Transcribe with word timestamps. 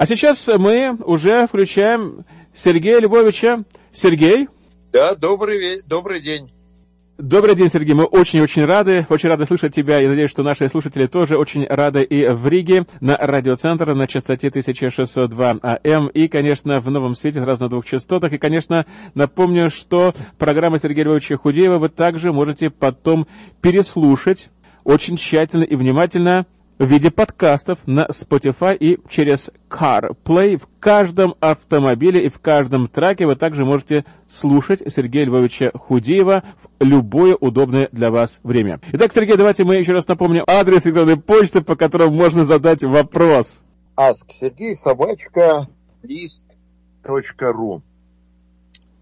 А 0.00 0.06
сейчас 0.06 0.48
мы 0.56 0.96
уже 1.04 1.46
включаем 1.46 2.24
Сергея 2.54 3.00
Львовича. 3.00 3.64
Сергей? 3.92 4.48
Да, 4.94 5.14
добрый, 5.14 5.82
добрый 5.86 6.22
день. 6.22 6.48
Добрый 7.18 7.54
день, 7.54 7.68
Сергей. 7.68 7.92
Мы 7.92 8.04
очень-очень 8.04 8.64
рады, 8.64 9.06
очень 9.10 9.28
рады 9.28 9.44
слышать 9.44 9.74
тебя. 9.74 10.00
И 10.00 10.06
надеюсь, 10.06 10.30
что 10.30 10.42
наши 10.42 10.70
слушатели 10.70 11.06
тоже 11.06 11.36
очень 11.36 11.66
рады 11.66 12.02
и 12.02 12.26
в 12.26 12.48
Риге, 12.48 12.86
на 13.00 13.14
радиоцентр 13.18 13.92
на 13.92 14.06
частоте 14.06 14.48
1602 14.48 15.58
АМ 15.60 16.08
и, 16.08 16.28
конечно, 16.28 16.80
в 16.80 16.90
новом 16.90 17.14
свете 17.14 17.44
сразу 17.44 17.64
на 17.64 17.68
двух 17.68 17.84
частотах. 17.84 18.32
И, 18.32 18.38
конечно, 18.38 18.86
напомню, 19.12 19.68
что 19.68 20.14
программа 20.38 20.78
Сергея 20.78 21.04
Львовича 21.04 21.36
Худеева 21.36 21.76
вы 21.76 21.90
также 21.90 22.32
можете 22.32 22.70
потом 22.70 23.26
переслушать 23.60 24.48
очень 24.82 25.18
тщательно 25.18 25.64
и 25.64 25.76
внимательно 25.76 26.46
в 26.80 26.86
виде 26.86 27.10
подкастов 27.10 27.78
на 27.84 28.06
Spotify 28.06 28.74
и 28.74 28.98
через 29.06 29.50
CarPlay. 29.68 30.56
В 30.56 30.66
каждом 30.80 31.34
автомобиле 31.38 32.24
и 32.24 32.30
в 32.30 32.40
каждом 32.40 32.88
траке 32.88 33.26
вы 33.26 33.36
также 33.36 33.66
можете 33.66 34.06
слушать 34.26 34.82
Сергея 34.90 35.26
Львовича 35.26 35.72
Худеева 35.74 36.42
в 36.62 36.82
любое 36.82 37.36
удобное 37.36 37.90
для 37.92 38.10
вас 38.10 38.40
время. 38.42 38.80
Итак, 38.92 39.12
Сергей, 39.12 39.36
давайте 39.36 39.64
мы 39.64 39.76
еще 39.76 39.92
раз 39.92 40.08
напомним 40.08 40.42
адрес 40.46 40.86
электронной 40.86 41.18
почты, 41.18 41.60
по 41.60 41.76
которому 41.76 42.16
можно 42.16 42.44
задать 42.44 42.82
вопрос. 42.82 43.62
Ask 43.94 44.30
Сергей 44.30 44.74
собачка 44.74 45.68
лист.ру 46.02 47.82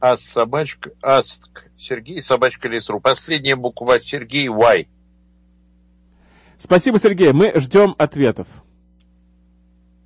Ask 0.01 0.17
собачка 0.17 0.91
Ask 1.01 1.43
Сергей 1.77 2.21
собачка 2.23 2.67
лист.ру 2.67 2.99
Последняя 2.99 3.55
буква 3.55 4.01
Сергей 4.01 4.49
Y. 4.49 4.89
Спасибо, 6.59 6.99
Сергей. 6.99 7.33
Мы 7.33 7.53
ждем 7.57 7.95
ответов. 7.99 8.49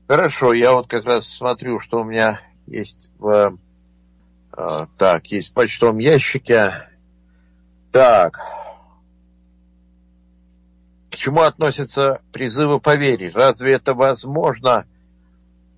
Хорошо, 0.06 0.52
я 0.52 0.72
вот 0.72 0.86
как 0.88 1.06
раз 1.06 1.26
смотрю, 1.26 1.78
что 1.78 2.00
у 2.00 2.04
меня 2.04 2.40
есть 2.66 3.10
в... 3.18 3.56
Э, 4.54 4.86
так, 4.98 5.26
есть 5.28 5.50
в 5.50 5.52
почтовом 5.54 5.98
ящике. 5.98 6.88
Так. 7.90 8.38
К 11.10 11.16
чему 11.16 11.40
относятся 11.40 12.20
призывы 12.32 12.80
поверить? 12.80 13.34
Разве 13.34 13.72
это 13.72 13.94
возможно? 13.94 14.86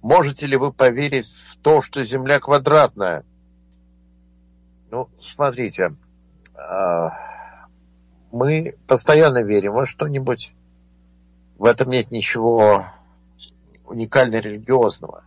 Можете 0.02 0.46
ли 0.46 0.56
вы 0.56 0.72
поверить 0.72 1.28
в 1.28 1.56
то, 1.56 1.80
что 1.80 2.02
Земля 2.02 2.40
квадратная? 2.40 3.24
Ну, 4.90 5.08
смотрите, 5.20 5.94
э, 6.56 7.08
мы 8.32 8.74
постоянно 8.88 9.44
верим 9.44 9.74
во 9.74 9.86
что-нибудь 9.86 10.52
в 11.58 11.64
этом 11.64 11.90
нет 11.90 12.10
ничего 12.10 12.86
уникально 13.86 14.36
религиозного. 14.36 15.24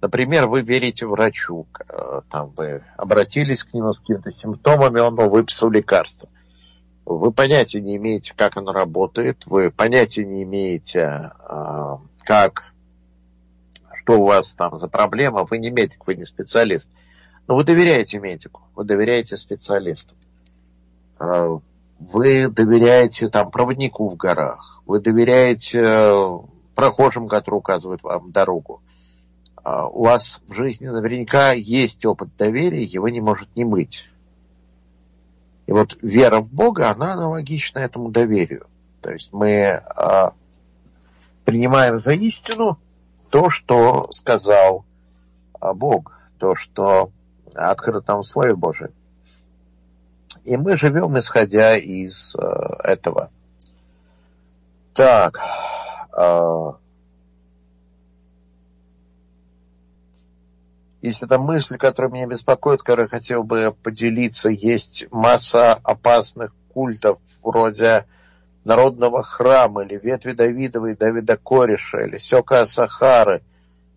Например, 0.00 0.48
вы 0.48 0.60
верите 0.60 1.06
врачу, 1.06 1.66
э, 1.88 2.20
там 2.30 2.52
вы 2.56 2.84
обратились 2.96 3.64
к 3.64 3.72
нему 3.72 3.92
с 3.92 4.00
какими-то 4.00 4.30
симптомами, 4.32 5.00
он 5.00 5.14
вам 5.14 5.30
выписал 5.30 5.70
лекарство. 5.70 6.28
Вы 7.06 7.32
понятия 7.32 7.80
не 7.80 7.96
имеете, 7.96 8.34
как 8.36 8.56
оно 8.56 8.72
работает, 8.72 9.46
вы 9.46 9.70
понятия 9.70 10.24
не 10.24 10.42
имеете, 10.42 11.32
э, 11.48 11.96
как, 12.22 12.64
что 13.94 14.20
у 14.20 14.26
вас 14.26 14.52
там 14.54 14.78
за 14.78 14.88
проблема, 14.88 15.44
вы 15.44 15.58
не 15.58 15.70
медик, 15.70 16.06
вы 16.06 16.16
не 16.16 16.26
специалист. 16.26 16.90
Но 17.46 17.56
вы 17.56 17.64
доверяете 17.64 18.20
медику, 18.20 18.62
вы 18.74 18.84
доверяете 18.84 19.36
специалисту. 19.36 20.14
Э, 21.18 21.58
вы 21.98 22.48
доверяете 22.48 23.28
там 23.28 23.50
проводнику 23.50 24.08
в 24.08 24.16
горах, 24.16 24.73
вы 24.86 25.00
доверяете 25.00 25.82
э, 25.82 26.38
прохожим, 26.74 27.28
которые 27.28 27.58
указывают 27.58 28.02
вам 28.02 28.32
дорогу. 28.32 28.82
А 29.62 29.86
у 29.88 30.04
вас 30.04 30.42
в 30.46 30.54
жизни 30.54 30.88
наверняка 30.88 31.52
есть 31.52 32.04
опыт 32.04 32.36
доверия, 32.36 32.82
его 32.82 33.08
не 33.08 33.20
может 33.20 33.48
не 33.56 33.64
быть. 33.64 34.08
И 35.66 35.72
вот 35.72 35.96
вера 36.02 36.40
в 36.40 36.52
Бога, 36.52 36.90
она 36.90 37.14
аналогична 37.14 37.78
этому 37.78 38.10
доверию. 38.10 38.66
То 39.00 39.12
есть 39.12 39.32
мы 39.32 39.68
а, 39.68 40.34
принимаем 41.44 41.98
за 41.98 42.12
истину 42.12 42.78
то, 43.30 43.48
что 43.48 44.08
сказал 44.12 44.84
а, 45.58 45.72
Бог, 45.72 46.12
то, 46.38 46.54
что 46.54 47.10
открыто 47.54 48.02
там 48.02 48.20
в 48.20 48.26
Слове 48.26 48.54
Божие. 48.54 48.90
И 50.44 50.58
мы 50.58 50.76
живем, 50.76 51.18
исходя 51.18 51.76
из 51.76 52.36
а, 52.36 52.80
этого. 52.82 53.30
Так. 54.94 55.40
Э, 56.16 56.70
есть 61.02 61.22
эта 61.24 61.38
мысль, 61.38 61.76
которая 61.76 62.12
меня 62.12 62.26
беспокоит, 62.28 62.82
которой 62.82 63.08
хотел 63.08 63.42
бы 63.42 63.74
поделиться. 63.82 64.50
Есть 64.50 65.06
масса 65.10 65.74
опасных 65.82 66.54
культов, 66.72 67.18
вроде 67.42 68.06
народного 68.62 69.24
храма, 69.24 69.82
или 69.82 69.98
ветви 69.98 70.30
Давидовой, 70.30 70.94
Давида 70.94 71.38
Кореша, 71.38 72.02
или 72.02 72.16
Сёка 72.16 72.64
Сахары, 72.64 73.42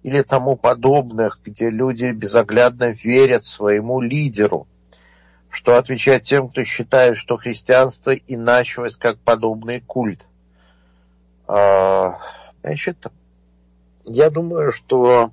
или 0.02 0.24
тому 0.24 0.56
подобных, 0.56 1.40
где 1.46 1.70
люди 1.70 2.12
безоглядно 2.12 2.90
верят 2.90 3.44
своему 3.44 4.02
лидеру, 4.02 4.68
что 5.52 5.78
отвечает 5.78 6.24
тем, 6.24 6.50
кто 6.50 6.64
считает, 6.64 7.18
что 7.20 7.38
христианство 7.38 8.16
иначилось 8.16 8.96
как 8.96 9.20
подобный 9.20 9.80
культ– 9.82 10.26
а, 10.37 10.37
значит, 11.48 13.08
я 14.06 14.30
думаю, 14.30 14.72
что 14.72 15.32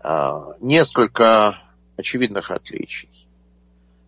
а, 0.00 0.56
несколько 0.60 1.58
очевидных 1.96 2.50
отличий. 2.50 3.28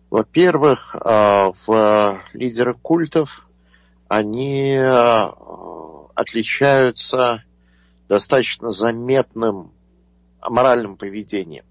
Во-первых, 0.09 0.95
а, 0.95 1.53
в 1.65 2.21
лидеры 2.33 2.73
культов 2.73 3.47
они 4.07 4.77
отличаются 6.15 7.43
достаточно 8.07 8.69
заметным 8.69 9.71
моральным 10.47 10.95
поведением. 10.95 11.65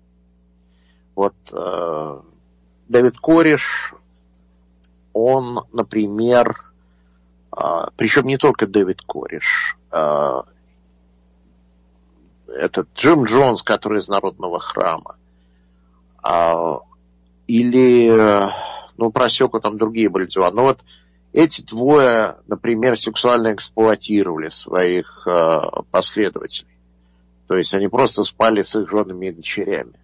Вот 1.14 1.34
Давид 2.88 3.20
Кореш, 3.20 3.94
он, 5.12 5.64
например, 5.72 6.56
а, 6.56 6.73
Причем 7.96 8.26
не 8.26 8.36
только 8.36 8.66
Дэвид 8.66 9.02
Кореш. 9.02 9.76
А, 9.90 10.44
этот 12.48 12.88
Джим 12.96 13.24
Джонс, 13.24 13.62
который 13.62 14.00
из 14.00 14.08
Народного 14.08 14.58
храма. 14.58 15.16
А, 16.22 16.80
или, 17.46 18.10
ну, 18.96 19.12
просеку 19.12 19.60
там 19.60 19.78
другие 19.78 20.08
были 20.08 20.26
дела. 20.26 20.50
Но 20.50 20.62
вот 20.62 20.80
эти 21.32 21.62
двое, 21.62 22.36
например, 22.46 22.98
сексуально 22.98 23.54
эксплуатировали 23.54 24.48
своих 24.48 25.26
последователей. 25.90 26.76
То 27.46 27.56
есть 27.56 27.74
они 27.74 27.88
просто 27.88 28.24
спали 28.24 28.62
с 28.62 28.74
их 28.74 28.88
женами 28.88 29.26
и 29.26 29.32
дочерями. 29.32 29.94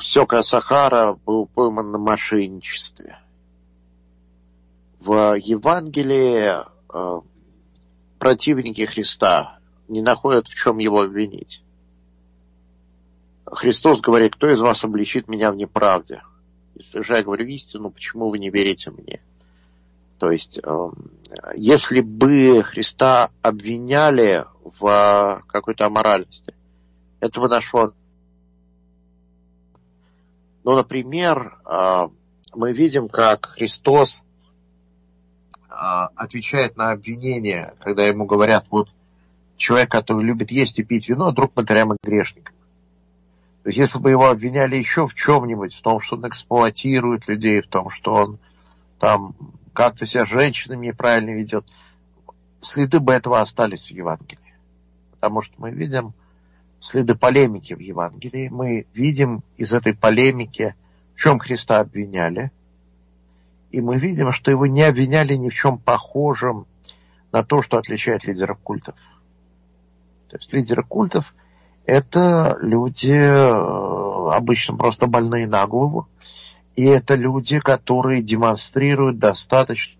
Сёка 0.00 0.42
Сахара 0.42 1.18
был 1.26 1.46
пойман 1.46 1.90
на 1.90 1.98
мошенничестве 1.98 3.18
в 5.08 5.38
Евангелии 5.38 6.52
э, 6.92 7.20
противники 8.18 8.82
Христа 8.82 9.58
не 9.88 10.02
находят, 10.02 10.48
в 10.48 10.54
чем 10.54 10.76
его 10.76 11.00
обвинить. 11.00 11.62
Христос 13.46 14.02
говорит, 14.02 14.34
кто 14.34 14.50
из 14.50 14.60
вас 14.60 14.84
обличит 14.84 15.26
меня 15.26 15.50
в 15.50 15.56
неправде? 15.56 16.22
Если 16.74 17.00
же 17.00 17.14
я 17.14 17.22
говорю 17.22 17.46
истину, 17.46 17.90
почему 17.90 18.28
вы 18.28 18.38
не 18.38 18.50
верите 18.50 18.90
мне? 18.90 19.22
То 20.18 20.30
есть, 20.30 20.60
э, 20.62 20.90
если 21.56 22.02
бы 22.02 22.62
Христа 22.62 23.30
обвиняли 23.40 24.44
в 24.62 25.42
какой-то 25.46 25.86
аморальности, 25.86 26.52
этого 27.20 27.48
нашло. 27.48 27.94
Ну, 30.64 30.76
например, 30.76 31.58
э, 31.64 32.08
мы 32.52 32.74
видим, 32.74 33.08
как 33.08 33.46
Христос 33.46 34.26
отвечает 35.78 36.76
на 36.76 36.90
обвинение, 36.90 37.74
когда 37.78 38.04
ему 38.04 38.26
говорят, 38.26 38.66
вот 38.70 38.88
человек, 39.56 39.90
который 39.90 40.24
любит 40.24 40.50
есть 40.50 40.78
и 40.80 40.84
пить 40.84 41.08
вино, 41.08 41.30
друг 41.30 41.54
матерям 41.54 41.92
и 41.92 41.96
грешникам. 42.02 42.54
То 43.62 43.68
есть 43.68 43.78
если 43.78 43.98
бы 44.00 44.10
его 44.10 44.28
обвиняли 44.28 44.76
еще 44.76 45.06
в 45.06 45.14
чем-нибудь, 45.14 45.74
в 45.74 45.82
том, 45.82 46.00
что 46.00 46.16
он 46.16 46.26
эксплуатирует 46.26 47.28
людей, 47.28 47.60
в 47.60 47.68
том, 47.68 47.90
что 47.90 48.14
он 48.14 48.38
там 48.98 49.36
как-то 49.72 50.04
себя 50.04 50.26
с 50.26 50.30
женщинами 50.30 50.88
неправильно 50.88 51.30
ведет, 51.30 51.64
следы 52.60 52.98
бы 52.98 53.12
этого 53.12 53.40
остались 53.40 53.86
в 53.86 53.94
Евангелии. 53.94 54.54
Потому 55.12 55.40
что 55.42 55.54
мы 55.58 55.70
видим 55.70 56.12
следы 56.80 57.14
полемики 57.14 57.74
в 57.74 57.80
Евангелии. 57.80 58.48
Мы 58.48 58.86
видим 58.94 59.44
из 59.56 59.72
этой 59.72 59.94
полемики, 59.94 60.74
в 61.14 61.20
чем 61.20 61.38
Христа 61.38 61.80
обвиняли– 61.80 62.50
и 63.70 63.80
мы 63.80 63.98
видим, 63.98 64.32
что 64.32 64.50
его 64.50 64.66
не 64.66 64.82
обвиняли 64.82 65.34
ни 65.34 65.50
в 65.50 65.54
чем 65.54 65.78
похожем 65.78 66.66
на 67.32 67.44
то, 67.44 67.62
что 67.62 67.78
отличает 67.78 68.24
лидеров 68.24 68.58
культов. 68.58 68.94
То 70.28 70.36
есть 70.36 70.52
лидеры 70.52 70.82
культов– 70.82 71.34
это 71.88 72.58
люди 72.60 73.14
э, 73.14 74.30
обычно 74.36 74.76
просто 74.76 75.06
больные 75.06 75.46
на 75.46 75.66
голову, 75.66 76.06
и 76.76 76.84
это 76.84 77.14
люди, 77.14 77.60
которые 77.60 78.22
демонстрируют 78.22 79.18
достаточно 79.18 79.98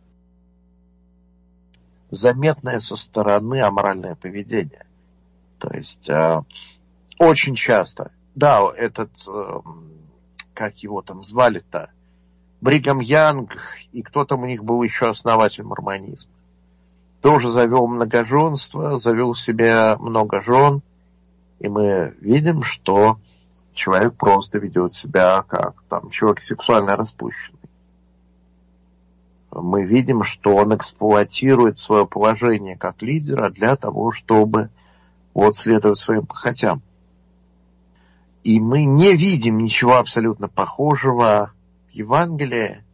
заметное 2.10 2.78
со 2.80 2.94
стороны 2.94 3.62
аморальное 3.62 4.16
поведение. 4.16 4.84
То 5.58 5.74
есть 5.74 6.10
э, 6.10 6.42
очень 7.18 7.54
часто, 7.54 8.12
да, 8.34 8.70
этот, 8.76 9.10
э, 9.26 9.60
как 10.52 10.76
его 10.82 11.00
там 11.00 11.24
звали-то, 11.24 11.90
Бригам 12.60 12.99
Янг, 12.99 13.56
и 13.93 14.02
кто 14.02 14.25
там 14.25 14.43
у 14.43 14.46
них 14.46 14.64
был 14.64 14.82
еще 14.82 15.08
основатель 15.08 15.64
мормонизма. 15.64 16.32
Тоже 17.22 17.50
завел 17.50 17.87
многоженство, 17.87 18.96
завел 18.96 19.34
себе 19.34 19.96
много 19.99 20.40
жен, 20.40 20.82
и 21.60 21.69
мы 21.69 22.14
видим, 22.20 22.62
что 22.62 23.19
человек 23.75 24.14
просто 24.14 24.58
ведет 24.58 24.93
себя 24.93 25.43
как 25.46 25.82
там 25.88 26.10
человек 26.10 26.43
сексуально 26.43 26.96
распущенный. 26.96 27.58
Мы 29.50 29.84
видим, 29.84 30.25
что 30.25 30.56
он 30.56 30.75
эксплуатирует 30.76 31.78
свое 31.78 32.06
положение 32.06 32.76
как 32.76 33.02
лидера 33.02 33.50
для 33.50 33.76
того, 33.76 34.12
чтобы 34.12 34.70
вот 35.32 35.56
следовать 35.56 35.96
своим 35.96 36.26
похотям. 36.26 36.82
И 38.44 38.61
мы 38.61 38.84
не 38.84 39.16
видим 39.16 39.58
ничего 39.58 39.96
абсолютно 39.96 40.49
похожего 40.49 41.52
Евангелие, 41.90 42.85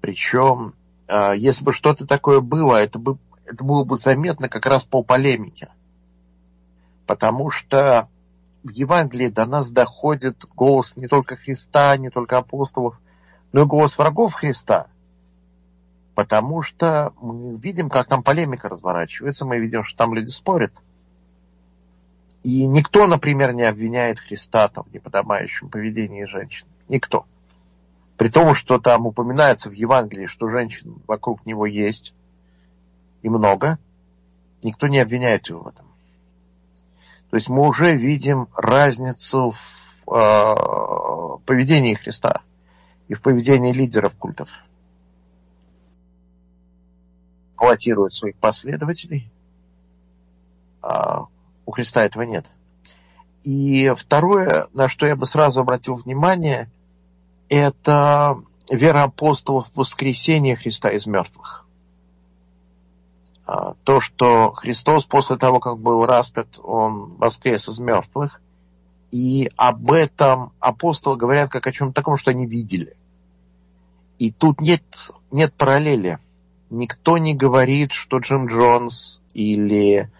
причем, 0.00 0.74
а, 1.08 1.32
если 1.32 1.64
бы 1.64 1.72
что-то 1.72 2.06
такое 2.06 2.40
было, 2.40 2.76
это, 2.76 2.98
бы, 2.98 3.18
это 3.44 3.62
было 3.64 3.84
бы 3.84 3.98
заметно 3.98 4.48
как 4.48 4.66
раз 4.66 4.84
по 4.84 5.02
полемике. 5.02 5.68
Потому 7.06 7.50
что 7.50 8.08
в 8.62 8.70
Евангелии 8.70 9.28
до 9.28 9.46
нас 9.46 9.70
доходит 9.70 10.44
голос 10.54 10.96
не 10.96 11.08
только 11.08 11.36
Христа, 11.36 11.96
не 11.96 12.10
только 12.10 12.38
апостолов, 12.38 12.98
но 13.52 13.62
и 13.62 13.66
голос 13.66 13.98
врагов 13.98 14.34
Христа. 14.34 14.86
Потому 16.14 16.62
что 16.62 17.12
мы 17.20 17.56
видим, 17.56 17.88
как 17.88 18.06
там 18.08 18.22
полемика 18.22 18.68
разворачивается, 18.68 19.46
мы 19.46 19.58
видим, 19.58 19.82
что 19.82 19.96
там 19.96 20.14
люди 20.14 20.28
спорят. 20.28 20.72
И 22.42 22.66
никто, 22.66 23.06
например, 23.06 23.52
не 23.52 23.62
обвиняет 23.62 24.18
Христа 24.18 24.68
там, 24.68 24.84
в 24.84 24.92
неподобающем 24.92 25.68
поведении 25.68 26.24
женщин. 26.24 26.66
Никто. 26.88 27.26
При 28.22 28.28
том, 28.28 28.54
что 28.54 28.78
там 28.78 29.08
упоминается 29.08 29.68
в 29.68 29.72
Евангелии, 29.72 30.26
что 30.26 30.48
женщин 30.48 31.02
вокруг 31.08 31.44
него 31.44 31.66
есть 31.66 32.14
и 33.22 33.28
много, 33.28 33.80
никто 34.62 34.86
не 34.86 35.00
обвиняет 35.00 35.48
его 35.48 35.62
в 35.62 35.66
этом. 35.66 35.86
То 37.30 37.36
есть 37.36 37.48
мы 37.48 37.66
уже 37.66 37.96
видим 37.96 38.46
разницу 38.56 39.50
в 39.50 40.14
э, 40.14 41.38
поведении 41.46 41.94
Христа 41.94 42.42
и 43.08 43.14
в 43.14 43.22
поведении 43.22 43.72
лидеров 43.72 44.14
культов. 44.14 44.50
Эксплуатируют 47.54 48.14
своих 48.14 48.36
последователей. 48.36 49.32
А 50.80 51.26
у 51.66 51.72
Христа 51.72 52.04
этого 52.04 52.22
нет. 52.22 52.46
И 53.42 53.92
второе, 53.96 54.68
на 54.74 54.86
что 54.86 55.06
я 55.06 55.16
бы 55.16 55.26
сразу 55.26 55.62
обратил 55.62 55.96
внимание– 55.96 56.70
это 57.48 58.42
вера 58.70 59.04
апостолов 59.04 59.68
в 59.68 59.78
воскресение 59.78 60.56
Христа 60.56 60.90
из 60.90 61.06
мертвых. 61.06 61.66
А, 63.44 63.74
то, 63.84 64.00
что 64.00 64.52
Христос 64.52 65.04
после 65.04 65.36
того, 65.36 65.60
как 65.60 65.78
был 65.78 66.06
распят, 66.06 66.58
он 66.62 67.14
воскрес 67.16 67.68
из 67.68 67.78
мертвых, 67.78 68.40
и 69.10 69.50
об 69.56 69.92
этом 69.92 70.52
апостолы 70.58 71.16
говорят 71.16 71.50
как 71.50 71.66
о 71.66 71.72
чем-то 71.72 71.94
таком, 71.94 72.16
что 72.16 72.30
они 72.30 72.46
видели. 72.46 72.96
И 74.18 74.30
тут 74.30 74.60
нет, 74.60 74.82
нет 75.30 75.52
параллели. 75.54 76.18
Никто 76.70 77.18
не 77.18 77.34
говорит, 77.34 77.92
что 77.92 78.18
Джим 78.18 78.46
Джонс 78.46 79.20
или 79.34 80.10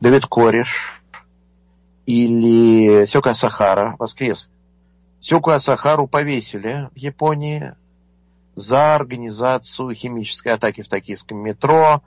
Дэвид 0.00 0.26
Кореш 0.26 1.02
или 2.04 3.06
Сёка 3.06 3.32
Сахара 3.32 3.96
воскрес 3.98 4.50
Сёку 5.22 5.50
Асахару 5.50 6.08
повесили 6.08 6.90
в 6.92 6.96
Японии 6.96 7.76
за 8.56 8.96
организацию 8.96 9.94
химической 9.94 10.48
атаки 10.48 10.82
в 10.82 10.88
токийском 10.88 11.38
метро. 11.38 12.02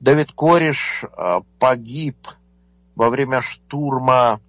Давид 0.00 0.32
Кореш 0.32 1.02
э, 1.04 1.40
погиб 1.58 2.28
во 2.94 3.08
время 3.08 3.40
штурма 3.40 4.42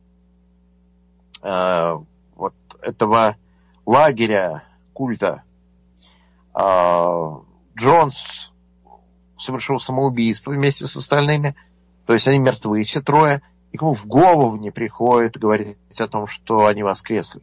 э, 1.41 1.95
вот 2.35 2.53
этого 2.81 3.37
лагеря 3.85 4.63
культа. 4.91 5.43
Э, 6.53 7.37
Джонс 7.77 8.51
совершил 9.37 9.79
самоубийство 9.79 10.51
вместе 10.51 10.85
с 10.87 10.97
остальными. 10.97 11.55
То 12.05 12.11
есть 12.11 12.27
они 12.27 12.39
мертвы 12.39 12.83
все 12.83 13.01
трое. 13.01 13.41
Никому 13.71 13.93
в 13.93 14.05
голову 14.07 14.57
не 14.57 14.71
приходит 14.71 15.37
говорить 15.37 15.77
о 16.01 16.07
том, 16.09 16.27
что 16.27 16.65
они 16.65 16.83
воскресли. 16.83 17.41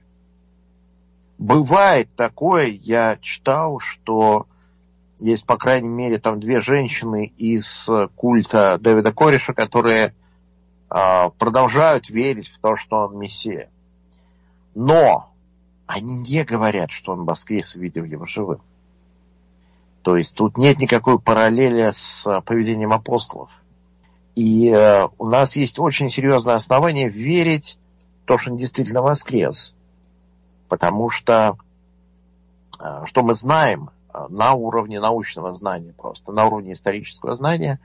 Бывает 1.39 2.09
такое, 2.17 2.67
я 2.67 3.19
читал, 3.21 3.79
что 3.79 4.47
есть, 5.19 5.47
по 5.47 5.57
крайней 5.57 5.89
мере, 5.89 6.19
там 6.19 6.41
две 6.41 6.61
женщины 6.61 7.27
из 7.37 7.91
культа 8.15 8.79
Дэвида 8.81 9.13
Кореша, 9.13 9.53
которые 9.55 10.15
э, 10.91 11.31
продолжают 11.39 12.09
верить 12.09 12.49
в 12.49 12.59
то, 12.59 12.77
что 12.77 13.07
он 13.07 13.19
Мессия. 13.19 13.71
Но 14.75 15.31
они 15.87 16.17
не 16.17 16.45
говорят, 16.45 16.91
что 16.91 17.13
он 17.13 17.25
воскрес 17.25 17.77
и 17.77 17.81
видел 17.81 18.05
его 18.05 18.27
живым. 18.27 18.61
То 20.03 20.17
есть 20.17 20.37
тут 20.37 20.57
нет 20.57 20.79
никакой 20.79 21.19
параллели 21.19 21.91
с 21.93 22.43
поведением 22.43 22.93
апостолов. 22.93 23.51
И 24.35 24.69
э, 24.69 25.09
у 25.19 25.29
нас 25.29 25.57
есть 25.57 25.79
очень 25.79 26.09
серьезное 26.09 26.55
основание 26.55 27.09
верить 27.09 27.79
в 28.23 28.27
то, 28.27 28.39
что 28.39 28.51
он 28.51 28.57
действительно 28.57 29.03
воскрес. 29.03 29.75
Потому 30.69 31.11
что, 31.11 31.59
э, 32.81 33.07
что 33.07 33.23
мы 33.23 33.35
знаем 33.35 33.91
э, 34.13 34.27
на 34.29 34.55
уровне 34.55 35.01
научного 35.01 35.55
знания 35.55 35.93
просто, 35.93 36.33
на 36.33 36.47
уровне 36.47 36.73
исторического 36.73 37.35
знания, 37.35 37.81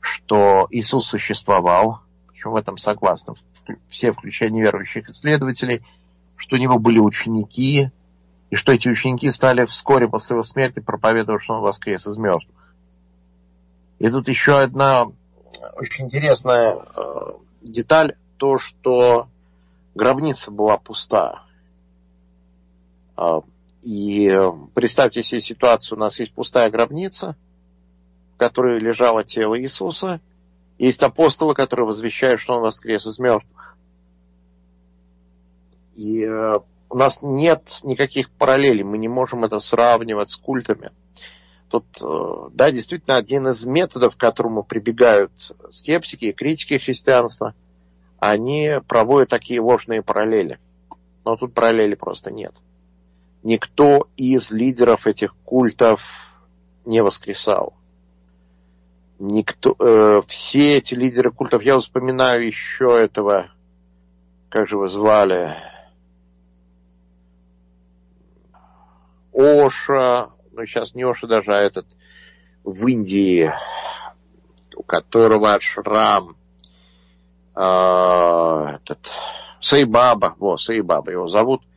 что 0.00 0.66
Иисус 0.70 1.06
существовал, 1.06 2.00
причем 2.28 2.52
в 2.52 2.56
этом 2.56 2.76
согласны 2.76 3.34
все, 3.88 4.12
включая 4.12 4.50
неверующих 4.50 5.08
исследователей, 5.08 5.82
что 6.36 6.56
у 6.56 6.58
него 6.58 6.78
были 6.78 6.98
ученики, 6.98 7.90
и 8.50 8.56
что 8.56 8.72
эти 8.72 8.88
ученики 8.88 9.30
стали 9.30 9.64
вскоре 9.64 10.08
после 10.08 10.34
его 10.34 10.42
смерти 10.42 10.80
проповедовать, 10.80 11.42
что 11.42 11.54
он 11.54 11.62
воскрес 11.62 12.06
из 12.06 12.16
мертвых. 12.16 12.74
И 13.98 14.08
тут 14.08 14.28
еще 14.28 14.60
одна 14.60 15.06
очень 15.74 16.04
интересная 16.04 16.76
э, 16.76 17.32
деталь, 17.62 18.14
то, 18.36 18.58
что 18.58 19.28
гробница 19.94 20.50
была 20.50 20.76
пуста. 20.76 21.42
А, 23.16 23.40
и 23.82 24.28
э, 24.28 24.52
представьте 24.74 25.22
себе 25.22 25.40
ситуацию, 25.40 25.96
у 25.96 26.00
нас 26.00 26.20
есть 26.20 26.32
пустая 26.32 26.70
гробница, 26.70 27.36
в 28.34 28.38
которой 28.38 28.78
лежало 28.78 29.24
тело 29.24 29.58
Иисуса, 29.58 30.20
есть 30.78 31.02
апостолы, 31.02 31.54
которые 31.54 31.86
возвещают, 31.86 32.40
что 32.40 32.54
он 32.54 32.60
воскрес 32.60 33.06
из 33.06 33.18
мертвых. 33.18 33.76
И 35.94 36.24
э, 36.24 36.58
у 36.90 36.96
нас 36.96 37.20
нет 37.22 37.80
никаких 37.84 38.30
параллелей, 38.30 38.82
мы 38.82 38.98
не 38.98 39.08
можем 39.08 39.44
это 39.44 39.58
сравнивать 39.58 40.30
с 40.30 40.36
культами. 40.36 40.90
Тут, 41.70 41.86
э, 42.02 42.48
да, 42.52 42.70
действительно, 42.70 43.16
один 43.16 43.48
из 43.48 43.64
методов, 43.64 44.16
к 44.16 44.20
которому 44.20 44.62
прибегают 44.62 45.32
скептики 45.70 46.26
и 46.26 46.32
критики 46.32 46.76
христианства, 46.76 47.54
они 48.18 48.74
проводят 48.86 49.30
такие 49.30 49.60
ложные 49.60 50.02
параллели. 50.02 50.58
Но 51.24 51.36
тут 51.36 51.54
параллели 51.54 51.94
просто 51.94 52.30
нет 52.30 52.52
никто 53.46 54.08
из 54.16 54.50
лидеров 54.50 55.06
этих 55.06 55.36
культов 55.44 56.02
не 56.84 57.00
воскресал. 57.00 57.74
Никто, 59.20 59.76
э, 59.78 60.22
все 60.26 60.78
эти 60.78 60.94
лидеры 60.94 61.30
культов, 61.30 61.62
я 61.62 61.78
вспоминаю 61.78 62.44
еще 62.44 63.00
этого, 63.00 63.46
как 64.48 64.68
же 64.68 64.74
его 64.74 64.88
звали, 64.88 65.54
Оша, 69.32 70.30
ну 70.50 70.66
сейчас 70.66 70.94
не 70.96 71.04
Оша 71.04 71.28
даже, 71.28 71.54
а 71.54 71.60
этот 71.60 71.86
в 72.64 72.84
Индии, 72.88 73.52
у 74.74 74.82
которого 74.82 75.60
шрам, 75.60 76.36
э, 77.54 78.78
этот, 78.82 79.12
Сайбаба, 79.60 80.34
вот, 80.40 80.60
Сайбаба 80.60 81.12
его 81.12 81.28
зовут– 81.28 81.62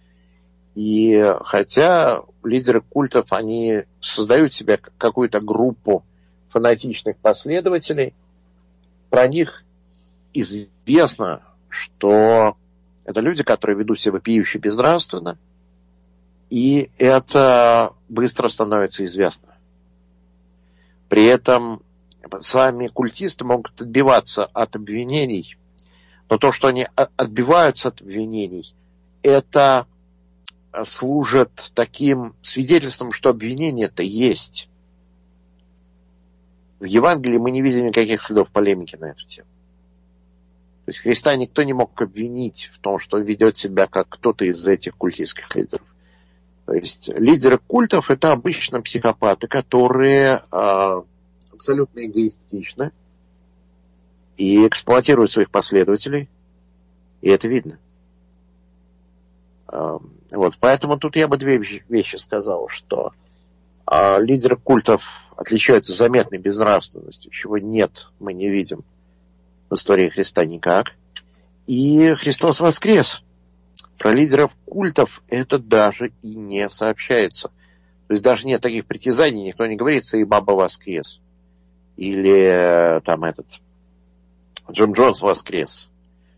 и 0.76 1.36
хотя 1.42 2.22
лидеры 2.44 2.82
культов, 2.82 3.34
они 3.34 3.84
создают 4.00 4.54
себе 4.54 4.78
какую-то 4.98 5.42
группу 5.42 6.06
фанатичных 6.50 7.18
последователей, 7.18 8.14
про 9.10 9.28
них 9.28 9.64
известно, 10.34 11.42
что 11.70 12.56
это 13.04 13.20
люди, 13.22 13.44
которые 13.44 13.78
ведут 13.78 14.00
себя 14.00 14.14
вопиюще 14.14 14.60
безнравственно, 14.60 15.38
и 16.50 16.90
это 16.98 17.94
быстро 18.08 18.50
становится 18.50 19.06
известно. 19.06 19.56
При 21.08 21.26
этом 21.26 21.82
сами 22.40 22.88
культисты 22.88 23.46
могут 23.46 23.82
отбиваться 23.82 24.46
от 24.46 24.76
обвинений, 24.76 25.58
но 26.30 26.38
то, 26.38 26.52
что 26.52 26.68
они 26.68 26.86
отбиваются 26.96 27.90
от 27.90 28.02
обвинений, 28.02 28.74
это 29.24 29.88
служит 30.86 31.52
таким 31.74 32.36
свидетельством, 32.42 33.12
что 33.12 33.30
обвинение-то 33.30 34.04
есть. 34.04 34.70
В 36.80 36.86
Евангелии 36.86 37.38
мы 37.38 37.52
не 37.52 37.62
видим 37.62 37.88
никаких 37.88 38.24
следов 38.24 38.50
полемики 38.50 38.96
на 38.96 39.12
эту 39.12 39.26
тему. 39.26 39.48
То 40.86 40.92
есть 40.92 41.02
Христа 41.02 41.36
никто 41.36 41.62
не 41.64 41.74
мог 41.74 42.02
обвинить 42.02 42.72
в 42.74 42.80
том, 42.80 42.98
что 42.98 43.18
он 43.18 43.24
ведет 43.24 43.58
себя 43.58 43.88
как 43.88 44.10
кто-то 44.10 44.46
из 44.46 44.68
этих 44.68 44.96
культистских 44.96 45.54
лидеров. 45.56 45.86
То 46.66 46.74
есть 46.74 47.10
лидеры 47.16 47.58
культов 47.58 48.10
это 48.10 48.32
обычно 48.32 48.82
психопаты, 48.82 49.48
которые 49.48 50.44
э, 50.52 51.02
абсолютно 51.52 52.06
эгоистичны 52.06 52.92
и 54.38 54.66
эксплуатируют 54.66 55.32
своих 55.32 55.52
последователей, 55.52 56.30
и 57.22 57.30
это 57.30 57.48
видно. 57.48 57.78
Вот, 60.32 60.58
поэтому 60.60 60.98
тут 60.98 61.16
я 61.16 61.28
бы 61.28 61.38
две 61.38 61.58
вещи 61.58 62.16
сказал, 62.18 62.68
что 62.70 63.14
э, 63.92 64.22
лидеры 64.22 64.58
культов 64.58 65.26
отличаются 65.36 65.94
заметной 65.94 66.38
безнравственностью, 66.38 67.32
чего 67.32 67.58
нет, 67.58 68.12
мы 68.20 68.34
не 68.34 68.50
видим 68.50 68.84
в 69.70 69.76
истории 69.76 70.10
Христа 70.10 70.46
никак. 70.46 70.96
И 71.66 72.14
Христос 72.16 72.60
воскрес. 72.60 73.24
Про 73.98 74.12
лидеров 74.12 74.56
культов 74.66 75.22
это 75.28 75.60
даже 75.60 76.12
и 76.22 76.36
не 76.36 76.70
сообщается. 76.70 77.50
То 78.08 78.14
есть 78.14 78.24
даже 78.24 78.48
нет 78.48 78.62
таких 78.62 78.86
притязаний, 78.86 79.44
никто 79.44 79.66
не 79.66 79.76
говорит, 79.76 80.04
и 80.14 80.24
баба 80.24 80.54
воскрес. 80.54 81.20
Или 81.96 82.98
э, 82.98 83.02
там 83.02 83.24
этот 83.24 83.60
Джон 84.72 84.94
Джонс 84.94 85.22
воскрес. 85.22 85.90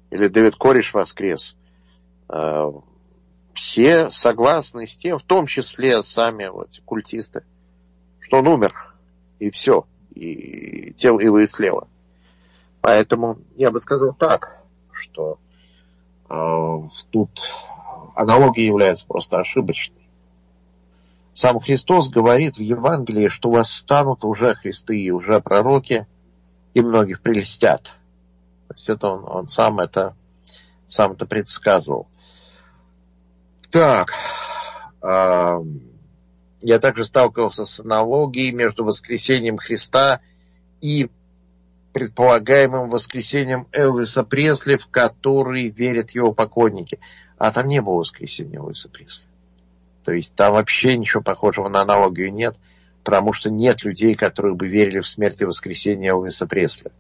Или 0.10 0.28
Дэвид 0.28 0.56
Кориш 0.56 0.94
воскрес. 0.94 1.56
Э, 2.28 2.72
все 3.54 4.10
согласны 4.10 4.88
с 4.88 4.98
тем, 4.98 5.20
в 5.20 5.24
том 5.24 5.48
числе 5.48 6.02
сами 6.04 6.48
вот, 6.48 6.82
культисты, 6.86 7.44
что 8.20 8.38
он 8.38 8.48
умер 8.48 8.96
и 9.40 9.50
все. 9.50 9.86
И 10.14 10.94
тело 10.94 11.20
его 11.20 11.46
слева. 11.46 11.88
Поэтому 12.82 13.38
я 13.56 13.72
бы 13.72 13.80
сказал 13.80 14.14
так, 14.14 14.64
что 14.92 15.40
э, 16.30 16.80
тут 17.12 17.54
аналогия 18.16 18.66
является 18.66 19.08
просто 19.08 19.40
ошибочной. 19.40 20.02
Сам 21.34 21.60
Христос 21.60 22.10
говорит 22.10 22.58
в 22.58 22.62
Евангелии, 22.62 23.30
что 23.30 23.52
восстанут 23.52 24.26
уже 24.26 24.54
Христы 24.56 25.00
и 25.00 25.12
уже 25.12 25.40
пророки, 25.40 26.08
и 26.74 26.82
многих 26.82 27.22
прелестят. 27.22 27.94
То 28.68 28.74
есть 28.74 28.90
это 28.90 29.08
он, 29.10 29.24
он 29.26 29.48
сам 29.48 29.80
это 29.80 30.16
сам 30.86 31.14
это 31.14 31.26
предсказывал. 31.26 32.08
Так, 33.72 34.14
я 35.02 36.80
также 36.80 37.06
сталкивался 37.06 37.66
с 37.66 37.80
аналогией 37.80 38.52
между 38.52 38.84
воскресением 38.84 39.58
Христа 39.58 40.20
и 40.82 41.10
предполагаемым 41.94 42.90
воскресением 42.90 43.68
Элвиса 43.72 44.24
Пресли, 44.24 44.78
в 44.78 44.88
который 44.88 45.70
верят 45.70 46.12
его 46.12 46.34
поклонники. 46.34 47.00
А 47.38 47.52
там 47.52 47.68
не 47.68 47.82
было 47.82 47.96
воскресения 47.96 48.60
Элвиса 48.60 48.90
Пресли. 48.90 49.26
То 50.06 50.12
есть 50.12 50.36
там 50.36 50.54
вообще 50.54 50.98
ничего 50.98 51.22
похожего 51.22 51.68
на 51.70 51.82
аналогию 51.82 52.34
нет, 52.34 52.56
потому 53.04 53.34
что 53.34 53.50
нет 53.50 53.84
людей, 53.84 54.16
которые 54.16 54.54
бы 54.54 54.68
верили 54.68 55.00
в 55.00 55.08
смерть 55.08 55.42
и 55.42 55.46
воскресение 55.46 56.12
Элвиса 56.12 56.48
Пресли. 56.48 56.92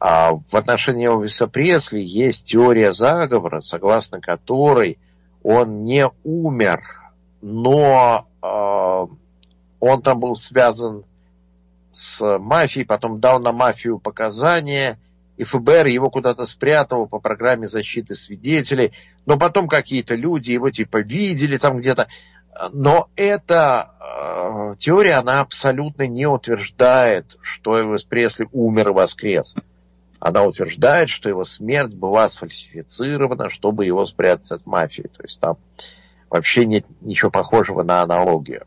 А 0.00 0.32
в 0.34 0.54
отношении 0.54 1.06
Элвиса 1.06 1.46
Пресли 1.46 2.00
есть 2.00 2.46
теория 2.46 2.92
заговора, 2.92 3.60
согласно 3.60 4.20
которой 4.20 4.98
он 5.44 5.84
не 5.84 6.08
умер, 6.24 6.82
но 7.42 8.26
а, 8.40 9.06
он 9.78 10.02
там 10.02 10.18
был 10.18 10.34
связан 10.34 11.04
с 11.92 12.38
мафией, 12.38 12.86
потом 12.86 13.20
дал 13.20 13.38
на 13.38 13.52
мафию 13.52 13.98
показания, 13.98 14.98
и 15.36 15.44
ФБР 15.44 15.86
его 15.86 16.10
куда-то 16.10 16.44
спрятал 16.46 17.06
по 17.06 17.20
программе 17.20 17.68
защиты 17.68 18.14
свидетелей, 18.14 18.92
но 19.26 19.36
потом 19.36 19.68
какие-то 19.68 20.14
люди 20.14 20.52
его 20.52 20.70
типа 20.70 21.02
видели 21.02 21.58
там 21.58 21.78
где-то. 21.78 22.08
Но 22.72 23.10
эта 23.16 23.90
э, 24.00 24.76
теория, 24.78 25.14
она 25.14 25.40
абсолютно 25.40 26.06
не 26.06 26.26
утверждает, 26.26 27.36
что 27.42 27.76
Элвис 27.76 28.04
Пресли 28.04 28.48
умер 28.52 28.90
и 28.90 28.92
воскрес. 28.92 29.56
Она 30.24 30.42
утверждает, 30.42 31.10
что 31.10 31.28
его 31.28 31.44
смерть 31.44 31.94
была 31.94 32.30
сфальсифицирована, 32.30 33.50
чтобы 33.50 33.84
его 33.84 34.06
спрятать 34.06 34.52
от 34.52 34.64
мафии. 34.64 35.02
То 35.02 35.22
есть 35.22 35.38
там 35.38 35.58
вообще 36.30 36.64
нет 36.64 36.86
ничего 37.02 37.30
похожего 37.30 37.82
на 37.82 38.00
аналогию. 38.00 38.66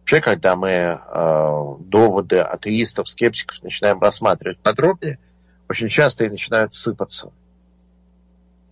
Вообще, 0.00 0.22
когда 0.22 0.56
мы 0.56 0.70
э, 0.70 1.74
доводы 1.80 2.38
атеистов, 2.38 3.10
скептиков 3.10 3.62
начинаем 3.62 4.00
рассматривать 4.00 4.58
подробнее, 4.58 5.18
очень 5.68 5.88
часто 5.88 6.24
и 6.24 6.30
начинают 6.30 6.72
сыпаться. 6.72 7.30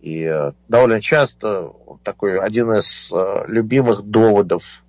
И 0.01 0.23
э, 0.23 0.53
довольно 0.67 0.99
часто 0.99 1.73
такой 2.01 2.39
один 2.39 2.71
из 2.71 3.13
э, 3.13 3.43
любимых 3.45 4.01
доводов 4.01 4.83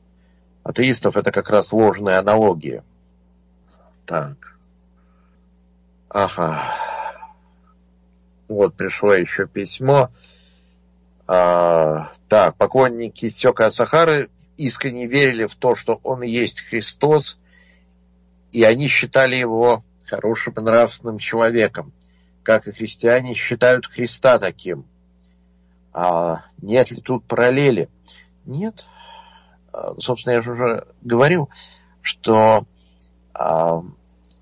атеистов 0.62 1.18
это 1.18 1.32
как 1.32 1.50
раз 1.50 1.70
ложная 1.70 2.18
аналогия. 2.18 2.82
Так. 4.06 4.56
Ага. 6.08 6.93
Вот 8.54 8.76
пришло 8.76 9.12
еще 9.12 9.48
письмо. 9.48 10.10
А, 11.26 12.12
так, 12.28 12.54
поклонники 12.56 13.28
Сёка 13.28 13.68
Сахары 13.70 14.30
искренне 14.56 15.06
верили 15.06 15.46
в 15.46 15.56
то, 15.56 15.74
что 15.74 15.98
он 16.04 16.22
есть 16.22 16.60
Христос, 16.60 17.40
и 18.52 18.62
они 18.62 18.86
считали 18.86 19.34
его 19.34 19.82
хорошим 20.06 20.54
и 20.56 20.60
нравственным 20.60 21.18
человеком, 21.18 21.92
как 22.44 22.68
и 22.68 22.72
христиане 22.72 23.34
считают 23.34 23.88
Христа 23.88 24.38
таким. 24.38 24.84
А 25.92 26.44
нет 26.62 26.92
ли 26.92 27.00
тут 27.00 27.24
параллели? 27.24 27.88
Нет. 28.44 28.86
А, 29.72 29.94
собственно, 29.98 30.34
я 30.34 30.42
же 30.42 30.52
уже 30.52 30.86
говорил, 31.02 31.50
что 32.02 32.66
а, 33.32 33.82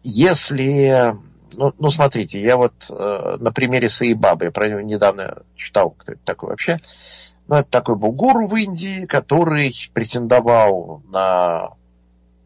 если 0.03 1.17
ну, 1.57 1.73
ну, 1.79 1.91
смотрите, 1.91 2.41
я 2.41 2.57
вот 2.57 2.73
э, 2.91 3.37
на 3.39 3.53
примере 3.53 3.89
Саибабы, 3.89 4.47
я 4.47 4.51
про 4.51 4.69
него 4.69 4.81
недавно 4.81 5.43
читал, 5.57 5.91
кто 5.91 6.13
это 6.13 6.21
такой 6.25 6.51
вообще. 6.51 6.79
Ну, 7.49 7.57
это 7.57 7.69
такой 7.69 7.97
был 7.97 8.13
гуру 8.13 8.47
в 8.47 8.55
Индии, 8.57 9.07
который 9.07 9.75
претендовал 9.93 11.03
на, 11.11 11.71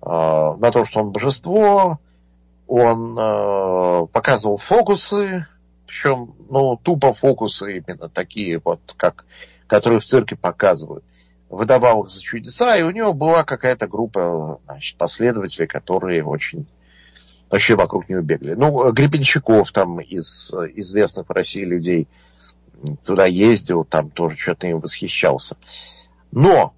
э, 0.03 0.07
на 0.07 0.71
то, 0.73 0.85
что 0.85 1.01
он 1.01 1.11
божество. 1.11 1.99
Он 2.67 3.17
э, 3.19 4.07
показывал 4.13 4.57
фокусы, 4.57 5.47
причем, 5.87 6.35
ну, 6.51 6.77
тупо 6.77 7.13
фокусы 7.13 7.79
именно 7.79 8.09
такие 8.09 8.61
вот, 8.65 8.81
как, 8.97 9.25
которые 9.67 10.01
в 10.01 10.05
цирке 10.05 10.35
показывают. 10.35 11.05
Выдавал 11.49 12.05
их 12.05 12.11
за 12.11 12.21
чудеса, 12.21 12.77
и 12.77 12.83
у 12.83 12.91
него 12.91 13.13
была 13.13 13.45
какая-то 13.45 13.87
группа 13.87 14.59
значит, 14.65 14.99
последователей, 14.99 15.69
которые 15.69 16.25
очень 16.25 16.67
вообще 17.51 17.77
вокруг 17.77 18.09
него 18.09 18.23
бегали. 18.23 18.55
Ну, 18.55 18.91
Гребенщиков 18.93 19.71
там 19.73 20.01
из 20.01 20.53
известных 20.53 21.29
в 21.29 21.33
России 21.33 21.65
людей 21.65 22.09
туда 23.05 23.27
ездил, 23.27 23.85
там 23.85 24.11
тоже 24.11 24.37
что-то 24.37 24.67
им 24.67 24.81
восхищался. 24.81 25.57
Но 26.33 26.75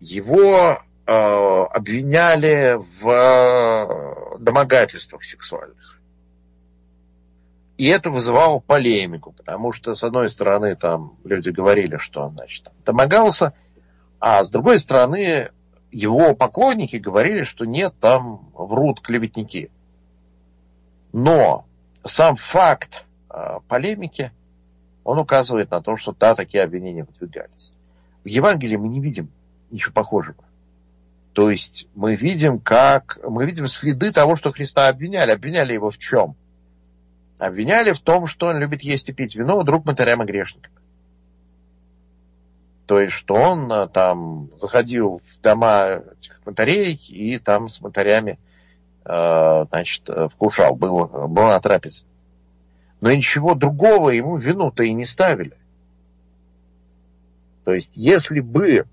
его 0.00 0.76
э, 1.06 1.12
обвиняли 1.12 2.78
в 2.78 3.08
э, 3.08 4.38
домогательствах 4.38 5.24
сексуальных. 5.24 6.00
И 7.78 7.86
это 7.86 8.10
вызывало 8.10 8.58
полемику, 8.60 9.32
потому 9.32 9.72
что, 9.72 9.94
с 9.94 10.04
одной 10.04 10.28
стороны, 10.28 10.76
там 10.76 11.16
люди 11.24 11.48
говорили, 11.48 11.96
что 11.96 12.26
он, 12.26 12.36
значит, 12.36 12.64
там, 12.64 12.74
домогался, 12.84 13.54
а 14.18 14.44
с 14.44 14.50
другой 14.50 14.78
стороны, 14.78 15.50
его 15.92 16.34
поклонники 16.34 16.96
говорили, 16.96 17.42
что 17.42 17.64
нет, 17.64 17.94
там 18.00 18.50
врут 18.54 19.00
клеветники. 19.00 19.70
Но 21.12 21.66
сам 22.04 22.36
факт 22.36 23.04
э, 23.28 23.58
полемики, 23.68 24.30
он 25.04 25.18
указывает 25.18 25.70
на 25.70 25.82
то, 25.82 25.96
что 25.96 26.12
да, 26.12 26.34
такие 26.34 26.62
обвинения 26.62 27.04
выдвигались. 27.04 27.72
В 28.24 28.28
Евангелии 28.28 28.76
мы 28.76 28.88
не 28.88 29.00
видим 29.00 29.30
ничего 29.70 29.92
похожего. 29.92 30.44
То 31.32 31.50
есть 31.50 31.88
мы 31.94 32.16
видим, 32.16 32.58
как 32.58 33.18
мы 33.28 33.46
видим 33.46 33.66
следы 33.66 34.12
того, 34.12 34.36
что 34.36 34.52
Христа 34.52 34.88
обвиняли. 34.88 35.30
Обвиняли 35.30 35.72
его 35.72 35.90
в 35.90 35.98
чем? 35.98 36.36
обвиняли 37.40 37.92
в 37.92 38.00
том, 38.00 38.26
что 38.26 38.48
он 38.48 38.58
любит 38.58 38.82
есть 38.82 39.08
и 39.08 39.12
пить 39.12 39.34
вино, 39.34 39.62
друг 39.62 39.84
мытарям 39.86 40.22
и 40.22 40.26
грешникам. 40.26 40.72
То 42.90 42.98
есть, 42.98 43.14
что 43.14 43.34
он 43.34 43.70
э, 43.70 43.86
там 43.86 44.50
заходил 44.56 45.22
в 45.24 45.40
дома 45.40 46.02
этих 46.18 46.44
мытарей 46.44 46.98
и 47.10 47.38
там 47.38 47.68
с 47.68 47.80
мытарями 47.80 48.36
э, 49.04 49.64
значит, 49.70 50.10
вкушал, 50.32 50.74
был, 50.74 51.28
был 51.28 51.44
на 51.44 51.60
трапезе. 51.60 52.02
Но 53.00 53.12
ничего 53.12 53.54
другого 53.54 54.10
ему 54.10 54.38
вину-то 54.38 54.82
и 54.82 54.92
не 54.92 55.04
ставили. 55.04 55.56
То 57.64 57.74
есть, 57.74 57.92
если 57.94 58.40
бы 58.40 58.86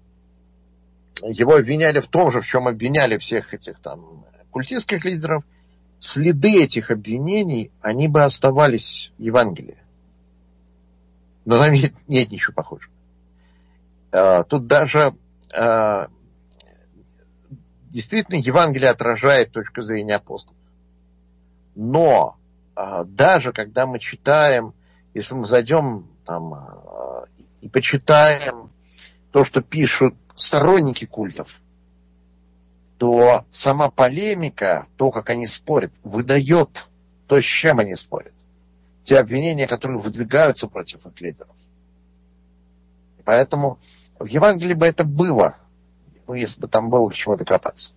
его 1.24 1.56
обвиняли 1.56 2.00
в 2.00 2.06
том 2.06 2.32
же, 2.32 2.42
в 2.42 2.46
чем 2.46 2.68
обвиняли 2.68 3.18
всех 3.18 3.56
этих 3.56 3.80
там 3.80 4.28
культистских 4.52 5.06
лидеров, 5.06 5.44
следы 5.98 6.64
этих 6.64 6.92
обвинений, 6.92 7.72
они 7.82 8.08
бы 8.08 8.24
оставались 8.24 9.12
в 9.18 9.24
Евангелии. 9.24 9.80
Но 11.46 11.58
там 11.58 11.74
нет, 11.74 11.94
нет 12.08 12.30
ничего 12.30 12.54
похожего. 12.54 12.92
А, 14.18 14.44
тут 14.44 14.66
даже 14.66 15.14
а, 15.54 16.08
действительно 17.84 18.38
Евангелие 18.38 18.90
отражает 18.90 19.52
точку 19.52 19.82
зрения 19.82 20.16
апостолов. 20.16 20.60
Но 21.76 22.38
а, 22.76 23.04
даже 23.04 23.54
когда 23.54 23.86
мы 23.86 24.00
читаем, 24.00 24.74
если 25.14 25.36
мы 25.36 25.46
зайдем 25.46 26.08
там 26.26 26.54
и 27.62 27.70
почитаем 27.70 28.72
то, 29.32 29.44
что 29.44 29.62
пишут 29.62 30.16
сторонники 30.36 31.06
культов, 31.06 31.60
то 32.98 33.46
сама 33.52 33.90
полемика, 33.92 34.88
то, 34.98 35.12
как 35.12 35.30
они 35.30 35.46
спорят, 35.46 35.92
выдает 36.04 36.88
то, 37.28 37.40
с 37.40 37.46
чем 37.46 37.80
они 37.80 37.96
спорят. 37.96 38.34
Те 39.04 39.20
обвинения, 39.20 39.68
которые 39.68 40.00
выдвигаются 40.00 40.68
против 40.68 41.06
их 41.06 41.22
лидеров. 41.22 41.56
Поэтому 43.24 43.80
в 44.20 44.26
Евангелии 44.26 44.74
бы 44.74 44.86
это 44.86 45.04
было, 45.04 45.56
ну, 46.28 46.34
если 46.34 46.62
бы 46.62 46.68
там 46.68 46.90
было 46.90 47.10
к 47.10 47.14
чему 47.14 47.36
докопаться. 47.36 47.94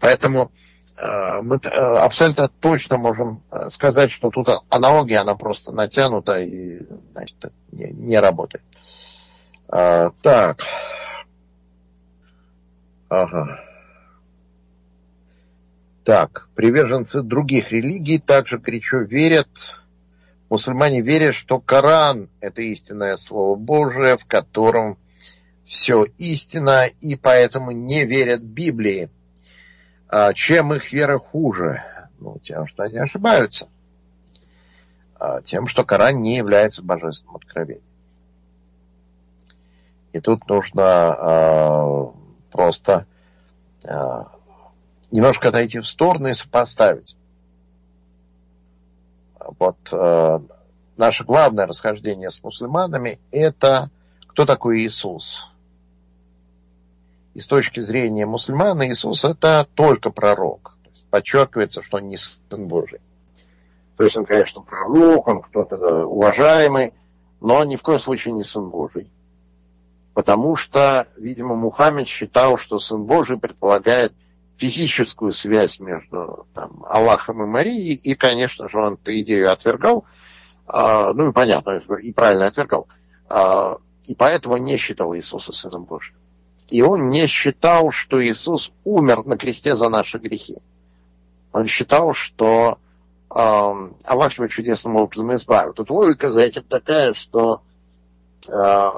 Поэтому 0.00 0.50
э, 0.96 1.40
мы 1.42 1.56
э, 1.56 1.68
абсолютно 1.68 2.48
точно 2.48 2.98
можем 2.98 3.42
э, 3.50 3.68
сказать, 3.70 4.10
что 4.10 4.30
тут 4.30 4.48
аналогия, 4.68 5.18
она 5.18 5.34
просто 5.34 5.72
натянута 5.72 6.40
и 6.40 6.86
значит, 7.12 7.52
не, 7.72 7.90
не 7.92 8.18
работает. 8.18 8.64
А, 9.68 10.10
так. 10.22 10.60
Ага. 13.08 13.60
Так, 16.04 16.48
приверженцы 16.54 17.22
других 17.22 17.72
религий 17.72 18.18
также 18.18 18.58
горячо 18.58 18.98
верят, 18.98 19.80
мусульмане 20.50 21.00
верят, 21.00 21.34
что 21.34 21.60
Коран– 21.60 22.28
это 22.40 22.60
истинное 22.60 23.16
Слово 23.16 23.56
Божие, 23.56 24.18
в 24.18 24.26
котором 24.26 24.98
все 25.64 26.04
истина, 26.18 26.86
и 27.00 27.16
поэтому 27.16 27.70
не 27.70 28.04
верят 28.04 28.42
Библии. 28.42 29.10
А 30.08 30.32
чем 30.32 30.72
их 30.72 30.92
вера 30.92 31.18
хуже? 31.18 31.82
Ну, 32.18 32.38
тем, 32.38 32.66
что 32.66 32.84
они 32.84 32.98
ошибаются. 32.98 33.68
А 35.18 35.40
тем, 35.42 35.66
что 35.66 35.84
Коран 35.84 36.20
не 36.20 36.36
является 36.36 36.82
божественным 36.82 37.36
откровением. 37.36 37.82
И 40.12 40.20
тут 40.20 40.46
нужно 40.48 41.16
э, 41.18 42.06
просто 42.52 43.06
э, 43.84 44.24
немножко 45.10 45.48
отойти 45.48 45.80
в 45.80 45.86
сторону 45.86 46.28
и 46.28 46.34
сопоставить. 46.34 47.16
Вот 49.58 49.76
э, 49.92 50.40
наше 50.96 51.24
главное 51.24 51.66
расхождение 51.66 52.30
с 52.30 52.42
мусульманами– 52.42 53.18
это 53.32 53.90
кто 54.28 54.46
такой 54.46 54.80
Иисус. 54.80 55.50
И 57.34 57.40
с 57.40 57.48
точки 57.48 57.80
зрения 57.80 58.26
мусульман 58.26 58.82
Иисус– 58.84 59.24
это 59.26 59.66
только 59.74 60.10
пророк. 60.10 60.76
Подчеркивается, 61.10 61.82
что 61.82 61.98
он 61.98 62.08
не 62.08 62.16
сын 62.16 62.66
Божий. 62.66 63.00
То 63.96 64.04
есть 64.04 64.16
он, 64.16 64.24
конечно, 64.24 64.62
пророк, 64.62 65.28
он 65.28 65.42
кто-то 65.42 66.06
уважаемый, 66.06 66.94
но 67.40 67.62
ни 67.64 67.76
в 67.76 67.82
коем 67.82 67.98
случае 67.98 68.34
не 68.34 68.44
сын 68.44 68.68
Божий 68.68 69.10
потому 70.14 70.54
что, 70.54 71.08
видимо, 71.16 71.56
Мухаммед 71.56 72.08
считал, 72.08 72.56
что 72.56 72.78
Сын 72.78 73.04
Божий 73.04 73.36
предполагает 73.36 74.14
физическую 74.56 75.32
связь 75.32 75.80
между 75.80 76.46
там, 76.54 76.84
Аллахом 76.88 77.42
и 77.42 77.46
Марией, 77.46 77.94
и, 77.94 78.14
конечно 78.14 78.68
же, 78.68 78.78
он 78.78 78.94
эту 78.94 79.20
идею 79.20 79.52
отвергал, 79.52 80.04
а, 80.66 81.12
ну 81.12 81.30
и 81.30 81.32
понятно, 81.32 81.82
и 82.00 82.12
правильно 82.12 82.46
отвергал, 82.46 82.86
а, 83.28 83.78
и 84.06 84.14
поэтому 84.14 84.56
не 84.56 84.76
считал 84.76 85.14
Иисуса 85.14 85.52
Сыном 85.52 85.84
Божьим. 85.84 86.14
И 86.68 86.82
он 86.82 87.10
не 87.10 87.26
считал, 87.26 87.90
что 87.90 88.24
Иисус 88.24 88.72
умер 88.84 89.24
на 89.24 89.36
кресте 89.36 89.76
за 89.76 89.88
наши 89.88 90.18
грехи. 90.18 90.56
Он 91.52 91.66
считал, 91.66 92.14
что 92.14 92.78
э, 93.30 93.34
Аллах 93.34 94.32
его 94.34 94.48
чудесным 94.48 94.96
образом 94.96 95.34
избавил. 95.34 95.72
Тут 95.72 95.90
логика, 95.90 96.32
знаете, 96.32 96.62
такая, 96.62 97.14
что 97.14 97.62
Э, 98.48 98.88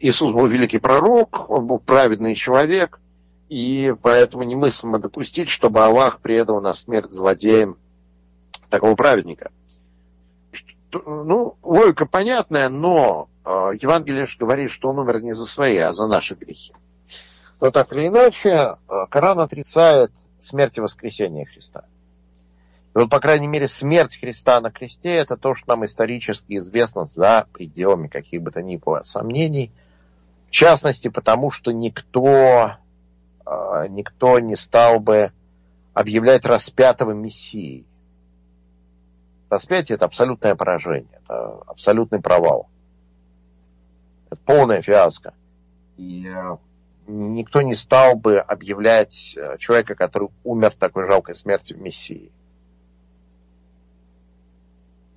Иисус 0.00 0.32
был 0.32 0.46
великий 0.46 0.78
пророк, 0.78 1.50
он 1.50 1.66
был 1.66 1.78
праведный 1.78 2.34
человек, 2.34 3.00
и 3.48 3.94
поэтому 4.02 4.44
немыслимо 4.44 4.98
допустить, 4.98 5.48
чтобы 5.48 5.84
Аллах 5.84 6.20
предал 6.20 6.60
на 6.60 6.72
смерть 6.72 7.12
злодеям 7.12 7.76
такого 8.70 8.94
праведника. 8.94 9.50
Ну, 10.92 11.56
логика 11.62 12.06
понятная, 12.06 12.68
но 12.68 13.28
э, 13.44 13.72
Евангелие 13.80 14.26
же 14.26 14.38
говорит, 14.38 14.70
что 14.70 14.90
он 14.90 14.98
умер 15.00 15.22
не 15.22 15.34
за 15.34 15.44
свои, 15.44 15.76
а 15.78 15.92
за 15.92 16.06
наши 16.06 16.34
грехи. 16.34 16.72
Но 17.60 17.70
так 17.70 17.92
или 17.92 18.08
иначе, 18.08 18.50
э, 18.50 18.76
Коран 19.10 19.40
отрицает 19.40 20.10
смерть 20.38 20.78
и 20.78 20.80
воскресение 20.80 21.46
Христа. 21.46 21.84
И 22.94 22.98
вот, 22.98 23.10
по 23.10 23.18
крайней 23.18 23.48
мере, 23.48 23.66
смерть 23.66 24.18
Христа 24.18 24.60
на 24.60 24.70
кресте– 24.70 25.14
это 25.16 25.36
то, 25.36 25.54
что 25.54 25.68
нам 25.68 25.84
исторически 25.84 26.56
известно 26.56 27.04
за 27.04 27.46
пределами 27.52 28.06
каких 28.06 28.42
бы 28.42 28.52
то 28.52 28.62
ни 28.62 28.76
было 28.76 29.02
сомнений. 29.02 29.72
В 30.48 30.50
частности, 30.50 31.08
потому 31.08 31.50
что 31.50 31.72
никто, 31.72 32.76
а, 33.44 33.88
никто 33.88 34.38
не 34.38 34.54
стал 34.54 35.00
бы 35.00 35.32
объявлять 35.92 36.46
распятого 36.46 37.10
Мессией. 37.10 37.84
Распятие– 39.50 39.94
это 39.96 40.04
абсолютное 40.04 40.54
поражение, 40.54 41.20
это 41.24 41.62
абсолютный 41.66 42.20
провал. 42.20 42.68
Это 44.26 44.36
полная 44.36 44.82
фиаско. 44.82 45.34
И 45.96 46.26
э, 46.28 46.56
никто 47.06 47.62
не 47.62 47.74
стал 47.74 48.16
бы 48.16 48.38
объявлять 48.38 49.36
э, 49.36 49.56
человека, 49.58 49.94
который 49.94 50.30
умер 50.42 50.74
такой 50.78 51.06
жалкой 51.06 51.34
смертью 51.34 51.78
Мессии. 51.80 52.30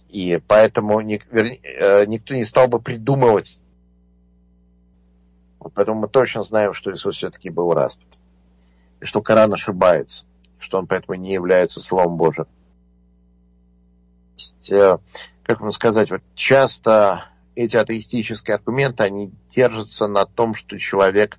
И 0.09 0.39
поэтому 0.47 1.01
э, 1.01 2.05
никто 2.05 2.33
не 2.33 2.43
стал 2.43 2.67
бы 2.67 2.79
придумывать. 2.79 3.61
Вот 5.59 5.73
поэтому 5.73 6.01
мы 6.01 6.07
точно 6.07 6.43
знаем, 6.43 6.73
что 6.73 6.93
Иисус 6.93 7.17
все-таки 7.17 7.49
был 7.49 7.73
распят. 7.73 8.19
И 9.01 9.05
что 9.05 9.21
Коран 9.21 9.53
ошибается. 9.53 10.25
Что 10.59 10.79
он 10.79 10.87
поэтому 10.87 11.15
не 11.15 11.33
является 11.33 11.81
Словом 11.81 12.17
Божьим. 12.17 12.47
Э, 14.71 14.97
как 15.43 15.61
вам 15.61 15.71
сказать, 15.71 16.11
вот 16.11 16.21
часто 16.35 17.25
эти 17.55 17.75
атеистические 17.77 18.55
аргументы, 18.55 19.03
они 19.03 19.31
держатся 19.49 20.07
на 20.07 20.25
том, 20.25 20.53
что 20.53 20.77
человек 20.77 21.37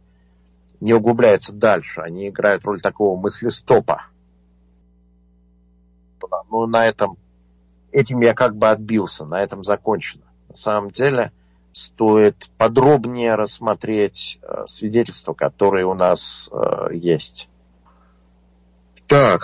не 0.80 0.94
углубляется 0.94 1.54
дальше. 1.54 2.00
Они 2.00 2.28
играют 2.28 2.64
роль 2.64 2.80
такого 2.80 3.18
мыслестопа. 3.18 4.06
Ну, 6.50 6.66
на 6.66 6.86
этом 6.86 7.16
этим 7.92 8.20
я 8.20 8.34
как 8.34 8.56
бы 8.56 8.68
отбился, 8.68 9.24
на 9.26 9.42
этом 9.42 9.64
закончено. 9.64 10.24
На 10.48 10.54
самом 10.54 10.90
деле 10.90 11.32
стоит 11.72 12.50
подробнее 12.56 13.34
рассмотреть 13.34 14.38
э, 14.42 14.64
свидетельства, 14.66 15.34
которые 15.34 15.86
у 15.86 15.94
нас 15.94 16.50
э, 16.52 16.88
есть. 16.94 17.48
Так. 19.06 19.42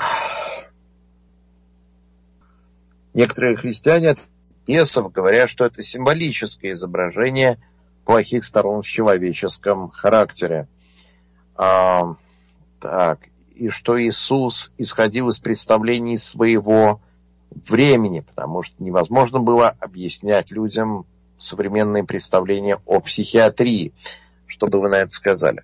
Некоторые 3.13 3.57
христиане 3.57 4.11
от 4.11 4.19
бесов 4.67 5.13
говорят, 5.13 5.49
что 5.49 5.65
это 5.65 5.83
символическое 5.83 6.73
изображение 6.73 7.59
плохих 8.05 8.45
сторон 8.45 8.83
в 8.83 8.87
человеческом 8.87 9.91
характере. 9.91 10.69
А, 11.57 12.17
так. 12.81 13.21
И 13.55 13.71
что 13.71 14.01
Иисус 14.01 14.73
исходил 14.79 15.29
из 15.29 15.39
представлений 15.39 16.19
своего 16.19 17.01
времени, 17.51 18.21
потому 18.21 18.63
что 18.63 18.83
невозможно 18.83 19.39
было 19.39 19.69
объяснять 19.81 20.51
людям 20.51 21.07
современные 21.39 22.05
представления 22.05 22.79
о 22.85 23.01
психиатрии. 23.01 23.93
Что 24.47 24.67
бы 24.67 24.81
вы 24.81 24.89
на 24.89 24.97
это 24.97 25.11
сказали? 25.11 25.63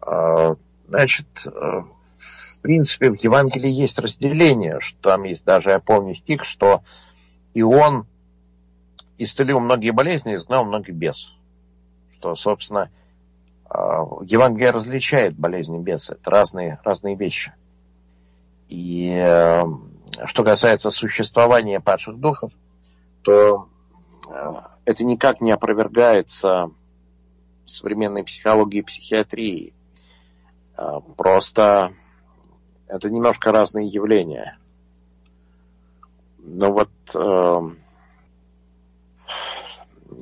А, 0.00 0.56
значит, 0.88 1.26
э, 1.46 1.50
в 1.50 2.58
принципе, 2.62 3.10
в 3.10 3.16
Евангелии 3.16 3.70
есть 3.70 3.98
разделение, 3.98 4.80
что 4.80 5.10
там 5.10 5.24
есть 5.24 5.44
даже, 5.44 5.70
я 5.70 5.80
помню 5.80 6.14
стих, 6.14 6.44
что 6.44 6.82
И 7.54 7.62
он 7.62 8.06
исцелил 9.18 9.60
многие 9.60 9.90
болезни, 9.90 10.34
изгнал 10.34 10.64
многих 10.64 10.94
бесов. 10.94 11.34
Что, 12.12 12.34
собственно, 12.34 12.90
Евангелие 13.74 14.70
различает 14.70 15.36
болезни 15.36 15.78
беса. 15.78 16.14
Это 16.14 16.30
разные, 16.30 16.80
разные 16.84 17.16
вещи. 17.16 17.52
И 18.68 19.12
э, 19.14 19.64
что 20.26 20.44
касается 20.44 20.90
существования 20.90 21.80
падших 21.80 22.18
духов, 22.18 22.52
то 23.22 23.68
э, 24.30 24.52
это 24.84 25.04
никак 25.04 25.40
не 25.40 25.52
опровергается 25.52 26.70
современной 27.64 28.24
психологией 28.24 28.82
и 28.82 28.86
психиатрией. 28.86 29.74
Э, 30.76 31.00
просто 31.16 31.94
это 32.88 33.10
немножко 33.10 33.52
разные 33.52 33.88
явления. 33.88 34.58
Но 36.38 36.72
вот 36.72 36.90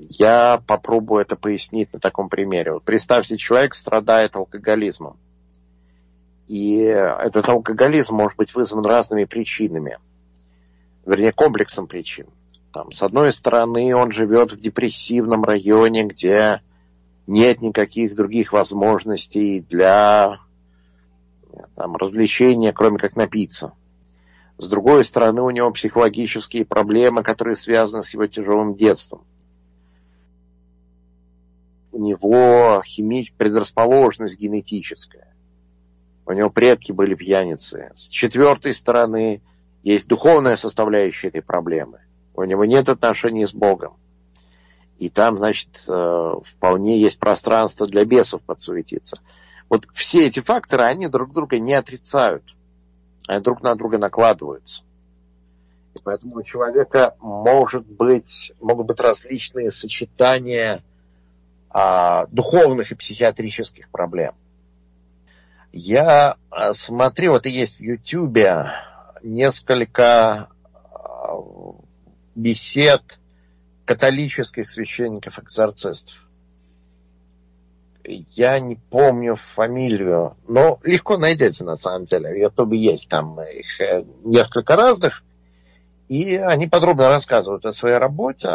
я 0.09 0.62
попробую 0.66 1.22
это 1.22 1.37
пояснить 1.37 1.92
на 1.92 2.00
таком 2.00 2.29
примере. 2.29 2.72
Вот 2.72 2.85
представьте, 2.85 3.37
человек 3.37 3.74
страдает 3.74 4.37
алкоголизмом. 4.37 5.16
И 6.46 6.79
этот 6.79 7.48
алкоголизм 7.48 8.16
может 8.16 8.37
быть 8.37 8.55
вызван 8.55 8.85
разными 8.85 9.24
причинами. 9.24 9.98
Вернее, 11.07 11.33
комплексом 11.33 11.87
причин. 11.87 12.26
Там, 12.72 12.92
с 12.92 13.03
одной 13.03 13.33
стороны, 13.33 13.94
он 13.94 14.12
живет 14.12 14.53
в 14.53 14.61
депрессивном 14.61 15.44
районе, 15.44 16.05
где 16.05 16.61
нет 17.26 17.61
никаких 17.61 18.14
других 18.14 18.53
возможностей 18.53 19.61
для 19.61 20.40
там, 21.76 21.96
развлечения, 21.96 22.72
кроме 22.72 22.98
как 22.98 23.16
напиться. 23.16 23.72
С 24.59 24.68
другой 24.68 25.05
стороны, 25.05 25.42
у 25.42 25.50
него 25.50 25.70
психологические 25.70 26.64
проблемы, 26.64 27.22
которые 27.22 27.57
связаны 27.57 28.03
с 28.03 28.12
его 28.12 28.26
тяжелым 28.26 28.74
детством 28.74 29.22
него 32.00 32.82
хими... 32.84 33.32
предрасположенность 33.36 34.38
генетическая. 34.38 35.28
У 36.26 36.32
него 36.32 36.50
предки 36.50 36.92
были 36.92 37.14
пьяницы. 37.14 37.90
С 37.94 38.08
четвертой 38.08 38.74
стороны 38.74 39.42
есть 39.82 40.08
духовная 40.08 40.56
составляющая 40.56 41.28
этой 41.28 41.42
проблемы. 41.42 42.00
У 42.34 42.44
него 42.44 42.64
нет 42.64 42.88
отношений 42.88 43.46
с 43.46 43.52
Богом. 43.52 43.96
И 44.98 45.08
там, 45.08 45.38
значит, 45.38 45.84
э, 45.88 46.34
вполне 46.44 47.00
есть 47.00 47.18
пространство 47.18 47.86
для 47.86 48.04
бесов 48.04 48.42
подсуетиться. 48.42 49.20
Вот 49.68 49.86
все 49.94 50.26
эти 50.26 50.40
факторы, 50.40 50.84
они 50.84 51.08
друг 51.08 51.32
друга 51.32 51.58
не 51.58 51.74
отрицают. 51.74 52.44
Они 53.26 53.42
друг 53.42 53.62
на 53.62 53.74
друга 53.74 53.98
накладываются. 53.98 54.84
И 55.94 55.98
поэтому 56.02 56.36
у 56.36 56.42
человека 56.42 57.16
может 57.20 57.86
быть, 57.86 58.52
могут 58.60 58.86
быть 58.86 59.00
различные 59.00 59.70
сочетания 59.70 60.82
духовных 61.72 62.90
и 62.90 62.96
психиатрических 62.96 63.88
проблем. 63.90 64.35
Я 65.72 66.37
а, 66.50 66.72
смотрю, 66.72 67.33
вот 67.33 67.46
и 67.46 67.50
есть 67.50 67.78
в 67.78 67.80
Ютьюбе 67.80 68.72
несколько 69.22 70.48
а, 70.92 71.37
бесед 72.35 73.20
католических 73.85 74.68
священников-экзорцистов. 74.68 76.26
Я 78.04 78.59
не 78.59 78.76
помню 78.76 79.37
фамилию, 79.37 80.37
но 80.48 80.80
легко 80.83 81.16
найдете 81.16 81.64
на 81.64 81.76
самом 81.76 82.06
деле. 82.06 82.30
В 82.30 82.37
Ютубе 82.37 82.78
есть 82.78 83.09
там 83.09 83.40
их 83.40 83.80
э, 83.80 84.04
несколько 84.24 84.74
разных. 84.74 85.22
И 86.11 86.35
они 86.35 86.66
подробно 86.66 87.07
рассказывают 87.07 87.64
о 87.64 87.70
своей 87.70 87.99
работе, 87.99 88.49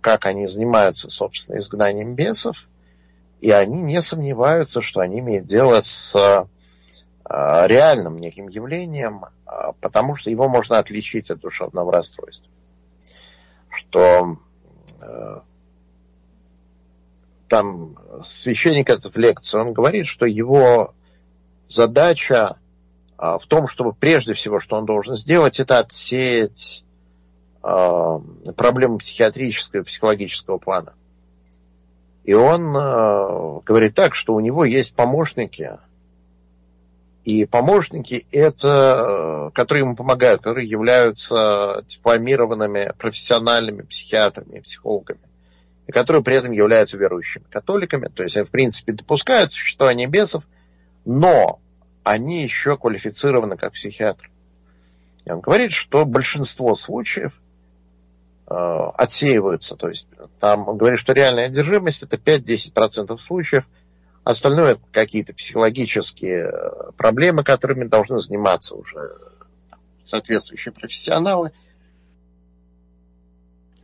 как 0.00 0.26
они 0.26 0.48
занимаются, 0.48 1.08
собственно, 1.08 1.58
изгнанием 1.58 2.16
бесов. 2.16 2.66
И 3.40 3.52
они 3.52 3.80
не 3.80 4.02
сомневаются, 4.02 4.82
что 4.82 4.98
они 4.98 5.20
имеют 5.20 5.46
дело 5.46 5.80
с 5.80 6.16
а, 6.16 7.66
реальным 7.68 8.18
неким 8.18 8.48
явлением, 8.48 9.26
а, 9.46 9.70
потому 9.74 10.16
что 10.16 10.30
его 10.30 10.48
можно 10.48 10.78
отличить 10.78 11.30
от 11.30 11.38
душевного 11.38 11.92
расстройства. 11.92 12.50
Что 13.70 14.38
там 17.46 17.96
священник 18.20 18.90
этот 18.90 19.14
в 19.14 19.18
лекции, 19.18 19.60
он 19.60 19.72
говорит, 19.72 20.06
что 20.08 20.26
его 20.26 20.92
задача 21.68 22.56
в 23.18 23.46
том, 23.46 23.68
чтобы 23.68 23.92
прежде 23.92 24.32
всего, 24.32 24.60
что 24.60 24.76
он 24.76 24.86
должен 24.86 25.14
сделать, 25.14 25.60
это 25.60 25.78
отсеять 25.78 26.84
а, 27.66 28.20
проблемы 28.56 28.98
психиатрического 28.98 29.80
и 29.80 29.84
психологического 29.84 30.58
плана. 30.58 30.92
И 32.24 32.34
он 32.34 32.76
а, 32.76 33.60
говорит 33.64 33.94
так, 33.94 34.14
что 34.14 34.34
у 34.34 34.40
него 34.40 34.66
есть 34.66 34.94
помощники, 34.94 35.78
и 37.24 37.46
помощники 37.46 38.26
это, 38.32 39.50
которые 39.54 39.84
ему 39.84 39.96
помогают, 39.96 40.42
которые 40.42 40.68
являются 40.68 41.82
дипломированными 41.88 42.92
профессиональными 42.98 43.80
психиатрами 43.80 44.58
и 44.58 44.60
психологами, 44.60 45.20
и 45.86 45.92
которые 45.92 46.22
при 46.22 46.36
этом 46.36 46.52
являются 46.52 46.98
верующими 46.98 47.44
католиками, 47.50 48.08
то 48.08 48.22
есть 48.22 48.36
они 48.36 48.44
в 48.44 48.50
принципе 48.50 48.92
допускают 48.92 49.50
существование 49.50 50.06
бесов, 50.06 50.44
но 51.06 51.60
они 52.04 52.42
еще 52.42 52.76
квалифицированы 52.76 53.56
как 53.56 53.72
психиатры. 53.72 54.30
И 55.26 55.32
он 55.32 55.40
говорит, 55.40 55.72
что 55.72 56.04
большинство 56.04 56.74
случаев 56.74 57.32
э, 58.46 58.54
отсеиваются. 58.54 59.74
То 59.74 59.88
есть 59.88 60.06
там 60.38 60.68
он 60.68 60.76
говорит, 60.76 61.00
что 61.00 61.14
реальная 61.14 61.46
одержимость 61.46 62.02
это 62.02 62.16
5-10% 62.16 63.16
случаев, 63.16 63.64
остальное 64.22 64.76
какие-то 64.92 65.32
психологические 65.32 66.50
э, 66.50 66.92
проблемы, 66.92 67.42
которыми 67.42 67.84
должны 67.84 68.18
заниматься 68.20 68.74
уже 68.76 69.16
соответствующие 70.04 70.72
профессионалы, 70.72 71.52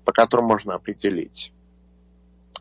по 0.04 0.12
которым 0.12 0.44
можно 0.44 0.74
определить, 0.74 1.54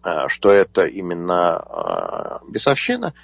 э, 0.06 0.30
что 0.30 0.52
это 0.52 0.86
именно 0.86 1.62
э, 1.68 2.50
бесовщина– 2.50 3.14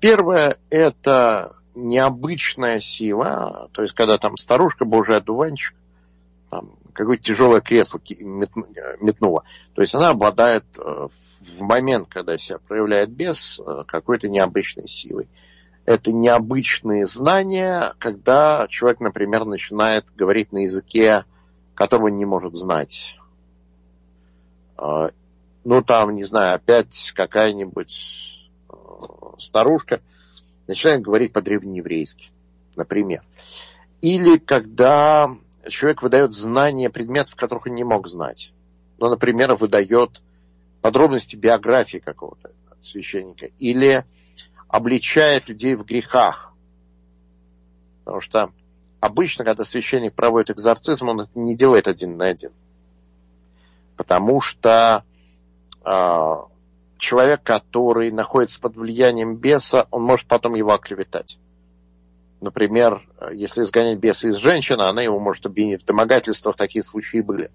Первое– 0.00 0.56
это 0.70 1.56
необычная 1.74 2.80
сила, 2.80 3.70
то 3.72 3.82
есть 3.82 3.94
когда 3.94 4.18
там 4.18 4.36
старушка, 4.36 4.84
божий 4.84 5.16
одуванчик, 5.16 5.74
там, 6.50 6.76
какое-то 6.92 7.22
тяжелое 7.22 7.60
кресло 7.60 7.98
метнула. 9.00 9.44
То 9.74 9.80
есть 9.80 9.94
она 9.94 10.10
обладает 10.10 10.64
э, 10.78 11.08
в 11.10 11.60
момент, 11.62 12.08
когда 12.10 12.36
себя 12.36 12.58
проявляет 12.58 13.10
бес, 13.10 13.60
э, 13.60 13.84
какой-то 13.86 14.28
необычной 14.28 14.88
силой. 14.88 15.28
Это 15.86 16.12
необычные 16.12 17.06
знания, 17.06 17.94
когда 17.98 18.66
человек, 18.68 19.00
например, 19.00 19.46
начинает 19.46 20.04
говорить 20.14 20.52
на 20.52 20.58
языке, 20.58 21.24
которого 21.74 22.08
не 22.08 22.26
может 22.26 22.54
знать. 22.54 23.16
Э, 24.76 25.08
ну, 25.64 25.82
там, 25.82 26.14
не 26.14 26.24
знаю, 26.24 26.56
опять 26.56 27.12
какая-нибудь 27.16 28.41
старушка 29.38 30.00
начинает 30.66 31.02
говорить 31.02 31.32
по-древнееврейски, 31.32 32.30
например. 32.76 33.22
Или 34.00 34.38
когда 34.38 35.36
человек 35.68 36.02
выдает 36.02 36.32
знания 36.32 36.90
предметов, 36.90 37.36
которых 37.36 37.66
он 37.66 37.74
не 37.74 37.84
мог 37.84 38.08
знать. 38.08 38.52
Ну, 38.98 39.08
например, 39.08 39.54
выдает 39.54 40.22
подробности 40.80 41.36
биографии 41.36 41.98
какого-то 41.98 42.50
священника. 42.80 43.46
Или 43.58 44.04
обличает 44.68 45.48
людей 45.48 45.74
в 45.74 45.84
грехах. 45.84 46.52
Потому 48.04 48.20
что 48.20 48.52
обычно, 49.00 49.44
когда 49.44 49.64
священник 49.64 50.14
проводит 50.14 50.50
экзорцизм, 50.50 51.08
он 51.08 51.20
это 51.20 51.30
не 51.34 51.54
делает 51.54 51.86
один 51.86 52.16
на 52.16 52.26
один. 52.26 52.52
Потому 53.96 54.40
что 54.40 55.04
э, 55.84 56.34
человек, 57.02 57.42
который 57.42 58.12
находится 58.12 58.60
под 58.60 58.76
влиянием 58.76 59.34
беса, 59.34 59.88
он 59.90 60.04
может 60.04 60.28
потом 60.28 60.54
его 60.54 60.72
оклеветать. 60.72 61.40
Например, 62.40 63.02
если 63.32 63.62
изгонять 63.62 63.98
беса 63.98 64.28
из 64.28 64.36
женщины, 64.36 64.82
она 64.82 65.02
его 65.02 65.18
может 65.18 65.44
обвинить 65.44 65.82
в 65.82 65.84
домогательствах, 65.84 66.56
такие 66.56 66.84
случаи 66.84 67.20
были. 67.20 67.50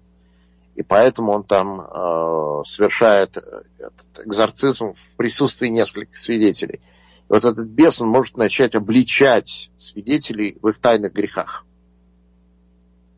И 0.74 0.82
поэтому 0.82 1.32
он 1.32 1.44
там 1.44 1.80
э, 1.80 2.62
совершает 2.66 3.38
этот 3.38 4.26
экзорцизм 4.26 4.92
в 4.92 5.16
присутствии 5.16 5.68
нескольких 5.68 6.18
свидетелей. 6.18 6.80
И 7.28 7.32
вот 7.32 7.46
этот 7.46 7.66
бес, 7.66 8.02
он 8.02 8.08
может 8.08 8.36
начать 8.36 8.74
обличать 8.74 9.70
свидетелей 9.78 10.58
в 10.60 10.68
их 10.68 10.78
тайных 10.78 11.14
грехах, 11.14 11.64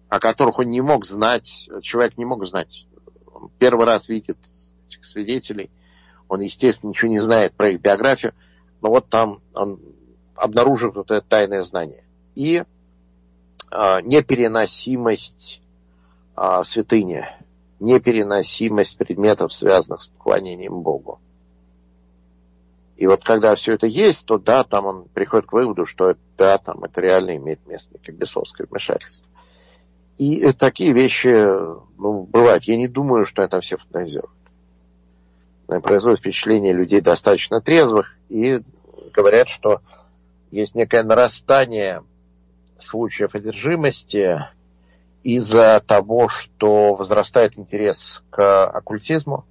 о 0.09 0.21
которых 0.21 0.61
он 0.61 0.71
не 0.71 0.81
мог 0.81 1.05
знать, 1.05 1.69
человек 1.83 2.17
не 2.19 2.25
мог 2.25 2.47
знать. 2.47 2.87
Он 3.27 3.51
первый 3.59 3.85
раз 3.85 4.09
видит 4.09 4.39
этих 4.87 5.05
свидетелей, 5.05 5.71
он, 6.31 6.41
естественно, 6.41 6.91
ничего 6.91 7.11
не 7.11 7.19
знает 7.19 7.53
про 7.53 7.71
их 7.71 7.81
биографию, 7.81 8.33
но 8.81 8.89
вот 8.89 9.09
там 9.09 9.41
он 9.53 9.81
обнаружил 10.35 10.93
вот 10.93 11.11
это 11.11 11.27
тайное 11.27 11.63
знание. 11.63 12.05
И 12.35 12.63
э, 13.71 14.01
непереносимость 14.03 15.61
а, 16.37 16.65
святыни, 16.65 17.27
непереносимость 17.81 18.97
предметов, 18.97 19.53
связанных 19.53 20.01
с 20.01 20.07
поклонением 20.07 20.81
Богу. 20.81 21.21
И 22.97 23.07
вот 23.07 23.25
когда 23.25 23.55
все 23.57 23.75
это 23.75 23.87
есть, 23.87 24.25
то 24.27 24.39
да, 24.39 24.65
там 24.65 24.87
он 24.87 25.05
приходит 25.13 25.47
к 25.47 25.53
выводу, 25.53 25.85
что 25.85 26.17
да, 26.39 26.59
там 26.59 26.85
это 26.85 27.01
реально 27.01 27.37
имеет 27.37 27.67
место, 27.67 27.99
как 28.03 28.15
бесовское 28.15 28.67
вмешательство. 28.71 29.29
И 30.17 30.53
такие 30.53 30.93
вещи 30.93 31.29
ну, 31.99 32.23
бывают. 32.23 32.65
Я 32.65 32.77
не 32.77 32.89
думаю, 32.89 33.27
что 33.27 33.43
это 33.43 33.61
все 33.61 33.77
фантазируют. 33.77 34.40
Производит 35.83 36.19
впечатление 36.19 36.73
людей 36.73 37.01
достаточно 37.01 37.61
трезвых 37.61 38.17
и 38.29 38.61
говорят, 39.13 39.49
что 39.49 39.81
есть 40.51 40.75
некое 40.75 41.05
нарастание 41.05 42.03
случаев 42.79 43.35
одержимости 43.35 44.41
из-за 45.23 45.83
того, 45.87 46.29
что 46.29 46.95
возрастает 46.95 47.59
интерес 47.59 48.25
к 48.31 48.67
оккультизму 48.67 49.45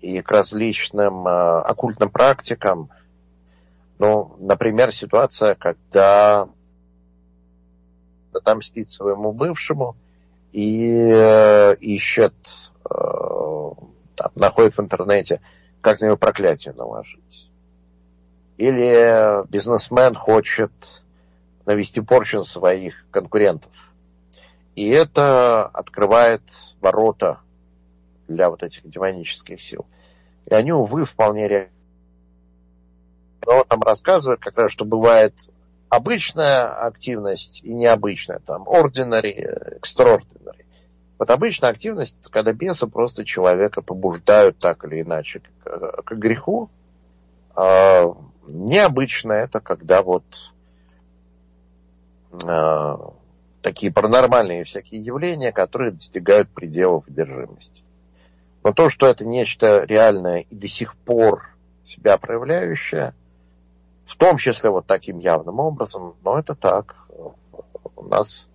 и 0.00 0.22
к 0.22 0.30
различным 0.30 1.26
э, 1.26 1.60
оккультным 1.60 2.10
практикам. 2.10 2.88
Ну, 3.98 4.36
например, 4.38 4.92
ситуация, 4.92 5.54
когда 5.54 6.48
отомстить 8.32 8.90
своему 8.90 9.32
бывшему 9.32 9.96
и 10.52 11.10
э, 11.12 11.74
ищет, 11.76 12.34
э, 12.88 12.94
там, 14.18 14.32
находит 14.34 14.76
в 14.76 14.80
интернете, 14.80 15.40
как 15.80 16.00
на 16.00 16.06
него 16.06 16.16
проклятие 16.16 16.74
наложить. 16.74 17.50
Или 18.56 19.48
бизнесмен 19.48 20.14
хочет 20.14 20.72
навести 21.64 22.00
порчу 22.00 22.38
на 22.38 22.42
своих 22.42 23.06
конкурентов. 23.10 23.72
И 24.74 24.88
это 24.88 25.66
открывает 25.66 26.42
ворота 26.80 27.40
для 28.26 28.50
вот 28.50 28.62
этих 28.62 28.88
демонических 28.88 29.60
сил. 29.60 29.86
И 30.46 30.54
они, 30.54 30.72
увы, 30.72 31.04
вполне 31.04 31.46
реально. 31.46 31.72
Но 33.46 33.64
там 33.64 33.80
рассказывают 33.82 34.40
как 34.40 34.56
раз, 34.58 34.72
что 34.72 34.84
бывает 34.84 35.34
обычная 35.88 36.68
активность 36.86 37.62
и 37.62 37.72
необычная, 37.72 38.40
там, 38.40 38.64
ordinary, 38.64 39.80
extraordinary. 39.80 40.64
Вот 41.18 41.30
обычная 41.30 41.70
активность, 41.70 42.28
когда 42.30 42.52
бесы 42.52 42.86
просто 42.86 43.24
человека 43.24 43.82
побуждают 43.82 44.58
так 44.58 44.84
или 44.84 45.02
иначе 45.02 45.40
к, 45.40 46.02
к 46.02 46.12
греху. 46.12 46.70
А 47.54 48.14
необычно 48.48 49.32
это, 49.32 49.60
когда 49.60 50.02
вот 50.02 50.52
а, 52.44 53.12
такие 53.62 53.92
паранормальные 53.92 54.64
всякие 54.64 55.02
явления, 55.02 55.50
которые 55.50 55.90
достигают 55.90 56.48
пределов 56.50 57.08
одержимости. 57.08 57.82
Но 58.62 58.72
то, 58.72 58.90
что 58.90 59.06
это 59.06 59.26
нечто 59.26 59.84
реальное 59.84 60.40
и 60.48 60.54
до 60.54 60.68
сих 60.68 60.96
пор 60.96 61.48
себя 61.82 62.16
проявляющее– 62.18 63.12
в 64.08 64.16
том 64.16 64.38
числе 64.38 64.70
вот 64.70 64.86
таким 64.86 65.18
явным 65.18 65.60
образом, 65.60 66.14
но 66.24 66.38
это 66.38 66.54
так. 66.54 66.96
У 67.94 68.04
нас 68.04 68.48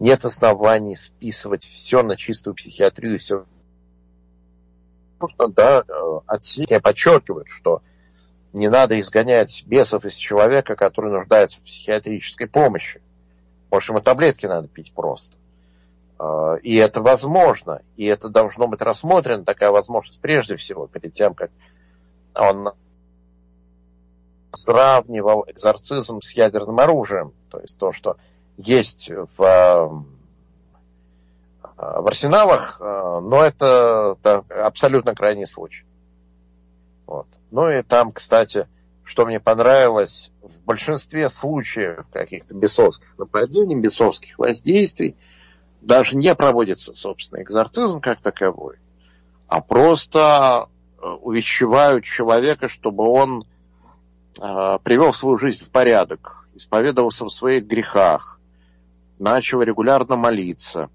нет 0.00 0.24
оснований 0.24 0.94
списывать 0.94 1.64
все 1.64 2.02
на 2.02 2.16
чистую 2.16 2.54
психиатрию, 2.54 3.18
все. 3.18 3.44
Потому 5.18 5.28
что, 5.28 5.48
да, 5.48 5.84
отсеки 6.26 6.78
подчеркивают, 6.78 7.48
что 7.48 7.82
не 8.54 8.68
надо 8.68 8.98
изгонять 8.98 9.64
бесов 9.66 10.06
из 10.06 10.14
человека, 10.14 10.74
который 10.74 11.12
нуждается 11.12 11.60
в 11.60 11.62
психиатрической 11.62 12.48
помощи. 12.48 13.02
Может, 13.70 13.90
ему 13.90 14.00
таблетки 14.00 14.46
надо 14.46 14.66
пить 14.66 14.92
просто. 14.94 15.36
А, 16.18 16.54
и 16.54 16.74
это 16.76 17.02
возможно. 17.02 17.82
И 17.96 18.06
это 18.06 18.30
должно 18.30 18.66
быть 18.66 18.80
рассмотрено, 18.80 19.44
такая 19.44 19.70
возможность, 19.70 20.20
прежде 20.20 20.56
всего, 20.56 20.86
перед 20.86 21.12
тем, 21.12 21.34
как 21.34 21.50
он 22.34 22.70
сравнивал 24.52 25.44
экзорцизм 25.46 26.22
с 26.22 26.32
ядерным 26.32 26.80
оружием. 26.80 27.34
То 27.50 27.60
есть 27.60 27.78
то, 27.78 27.92
что 27.92 28.16
есть 28.56 29.10
в, 29.10 29.42
э, 29.42 29.88
в 31.76 32.06
арсеналах, 32.06 32.78
э, 32.80 33.20
но 33.22 33.42
это, 33.42 34.16
это 34.20 34.44
абсолютно 34.64 35.14
крайний 35.14 35.46
случай. 35.46 35.84
Вот. 37.06 37.26
Ну 37.50 37.68
и 37.68 37.82
там, 37.82 38.12
кстати, 38.12 38.66
что 39.02 39.26
мне 39.26 39.40
понравилось, 39.40 40.32
в 40.42 40.62
большинстве 40.62 41.28
случаев 41.28 42.06
каких-то 42.12 42.54
бесовских 42.54 43.18
нападений, 43.18 43.76
бесовских 43.76 44.38
воздействий, 44.38 45.16
даже 45.80 46.16
не 46.16 46.34
проводится, 46.34 46.94
собственно, 46.94 47.42
экзорцизм 47.42 48.00
как 48.00 48.20
таковой, 48.20 48.76
а 49.48 49.60
просто 49.60 50.68
э, 50.98 51.06
увещевают 51.06 52.04
человека, 52.04 52.68
чтобы 52.68 53.08
он 53.08 53.42
а, 54.40 54.78
привел 54.78 55.12
свою 55.12 55.36
жизнь 55.36 55.64
в 55.64 55.70
порядок, 55.70 56.46
исповедовался 56.54 57.24
в 57.24 57.30
своих 57.30 57.66
грехах, 57.66 58.39
начал 59.20 59.62
регулярно 59.62 60.16
молиться. 60.16 60.90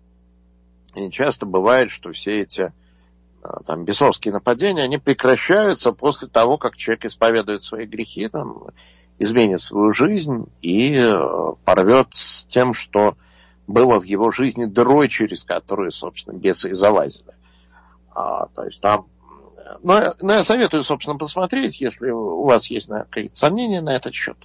И 0.96 1.10
часто 1.12 1.46
бывает, 1.46 1.92
что 1.92 2.12
все 2.12 2.42
эти 2.42 2.74
а, 3.44 3.64
там, 3.64 3.86
бесовские 3.86 4.34
нападения, 4.34 4.84
они 4.84 4.98
прекращаются 4.98 5.92
после 5.92 6.28
того, 6.28 6.58
как 6.58 6.76
человек 6.76 7.06
исповедует 7.06 7.62
свои 7.62 7.86
грехи, 7.86 8.28
там, 8.28 8.68
изменит 9.20 9.62
свою 9.62 9.94
жизнь 9.94 10.46
и 10.62 10.94
э, 10.98 11.54
порвет 11.64 12.08
с 12.12 12.46
тем, 12.46 12.74
что 12.74 13.16
было 13.68 14.00
в 14.00 14.04
его 14.04 14.32
жизни 14.32 14.66
дырой, 14.66 15.08
через 15.08 15.44
которую, 15.44 15.92
собственно, 15.92 16.38
бесы 16.38 16.72
и 16.72 16.74
залазили. 16.74 17.34
А, 18.14 18.48
то 18.48 18.64
есть 18.64 18.82
там 18.82 19.08
но, 19.82 20.14
но 20.22 20.34
я 20.34 20.44
советую, 20.44 20.84
собственно, 20.84 21.18
посмотреть, 21.18 21.82
если 21.82 22.10
у 22.10 22.44
вас 22.44 22.68
есть 22.68 22.90
какие-то 23.10 23.36
сомнения 23.36 23.82
на 23.82 23.96
этот 23.96 24.14
счет. 24.14 24.38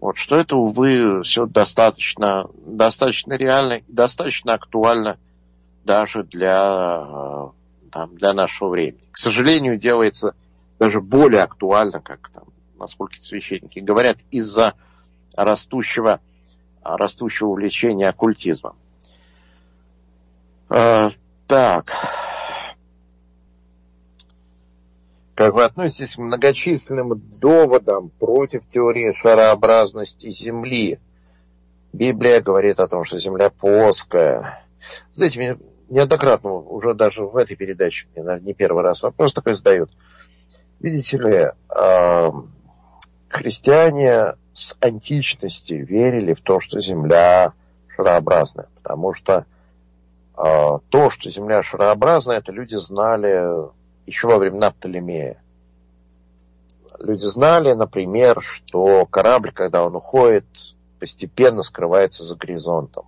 Вот, 0.00 0.16
что 0.16 0.36
это, 0.36 0.56
увы, 0.56 1.22
все 1.24 1.46
достаточно, 1.46 2.48
достаточно 2.64 3.34
реально 3.34 3.74
и 3.74 3.92
достаточно 3.92 4.54
актуально 4.54 5.18
даже 5.84 6.24
для, 6.24 7.50
там, 7.90 8.16
для 8.16 8.32
нашего 8.32 8.70
времени. 8.70 9.04
К 9.10 9.18
сожалению, 9.18 9.76
делается 9.76 10.34
даже 10.78 11.02
более 11.02 11.42
актуально, 11.42 12.00
как 12.00 12.30
там, 12.32 12.44
насколько 12.78 13.20
священники 13.20 13.80
говорят, 13.80 14.16
из-за 14.30 14.72
растущего, 15.36 16.20
растущего 16.82 17.48
увлечения 17.48 18.08
оккультизмом. 18.08 18.76
Э, 20.70 21.10
так. 21.46 21.92
Как 25.40 25.54
вы 25.54 25.64
относитесь 25.64 26.16
к 26.16 26.18
многочисленным 26.18 27.18
доводам 27.38 28.10
против 28.10 28.66
теории 28.66 29.10
шарообразности 29.10 30.28
Земли? 30.28 30.98
Библия 31.94 32.42
говорит 32.42 32.78
о 32.78 32.88
том, 32.88 33.04
что 33.04 33.16
Земля 33.16 33.48
плоская. 33.48 34.66
Знаете, 35.14 35.38
мне 35.38 35.58
неоднократно, 35.88 36.52
уже 36.52 36.92
даже 36.92 37.22
в 37.22 37.34
этой 37.38 37.56
передаче, 37.56 38.06
мне, 38.14 38.38
не 38.42 38.52
первый 38.52 38.82
раз 38.82 39.02
вопрос 39.02 39.32
такой 39.32 39.54
задают. 39.54 39.90
Видите 40.78 41.16
ли, 41.16 41.52
христиане 43.30 44.34
с 44.52 44.76
античности 44.78 45.72
верили 45.72 46.34
в 46.34 46.42
то, 46.42 46.60
что 46.60 46.80
Земля 46.80 47.54
шарообразная, 47.88 48.68
потому 48.76 49.14
что 49.14 49.46
а, 50.34 50.80
то, 50.90 51.08
что 51.08 51.30
Земля 51.30 51.62
шарообразная, 51.62 52.36
это 52.36 52.52
люди 52.52 52.74
знали 52.74 53.70
еще 54.10 54.26
во 54.26 54.38
времена 54.38 54.72
Птолемея. 54.72 55.40
Люди 56.98 57.24
знали, 57.24 57.72
например, 57.72 58.40
что 58.42 59.06
корабль, 59.06 59.52
когда 59.52 59.84
он 59.84 59.94
уходит, 59.94 60.44
постепенно 60.98 61.62
скрывается 61.62 62.24
за 62.24 62.34
горизонтом. 62.36 63.06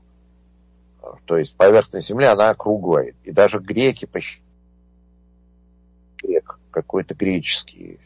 То 1.27 1.37
есть 1.37 1.57
поверхность 1.57 2.07
Земли, 2.07 2.27
она 2.27 2.55
круглая. 2.55 3.15
И 3.25 3.33
даже 3.33 3.59
греки, 3.59 4.09
грек, 6.23 6.59
какой-то 6.71 7.15
греческий 7.15 7.99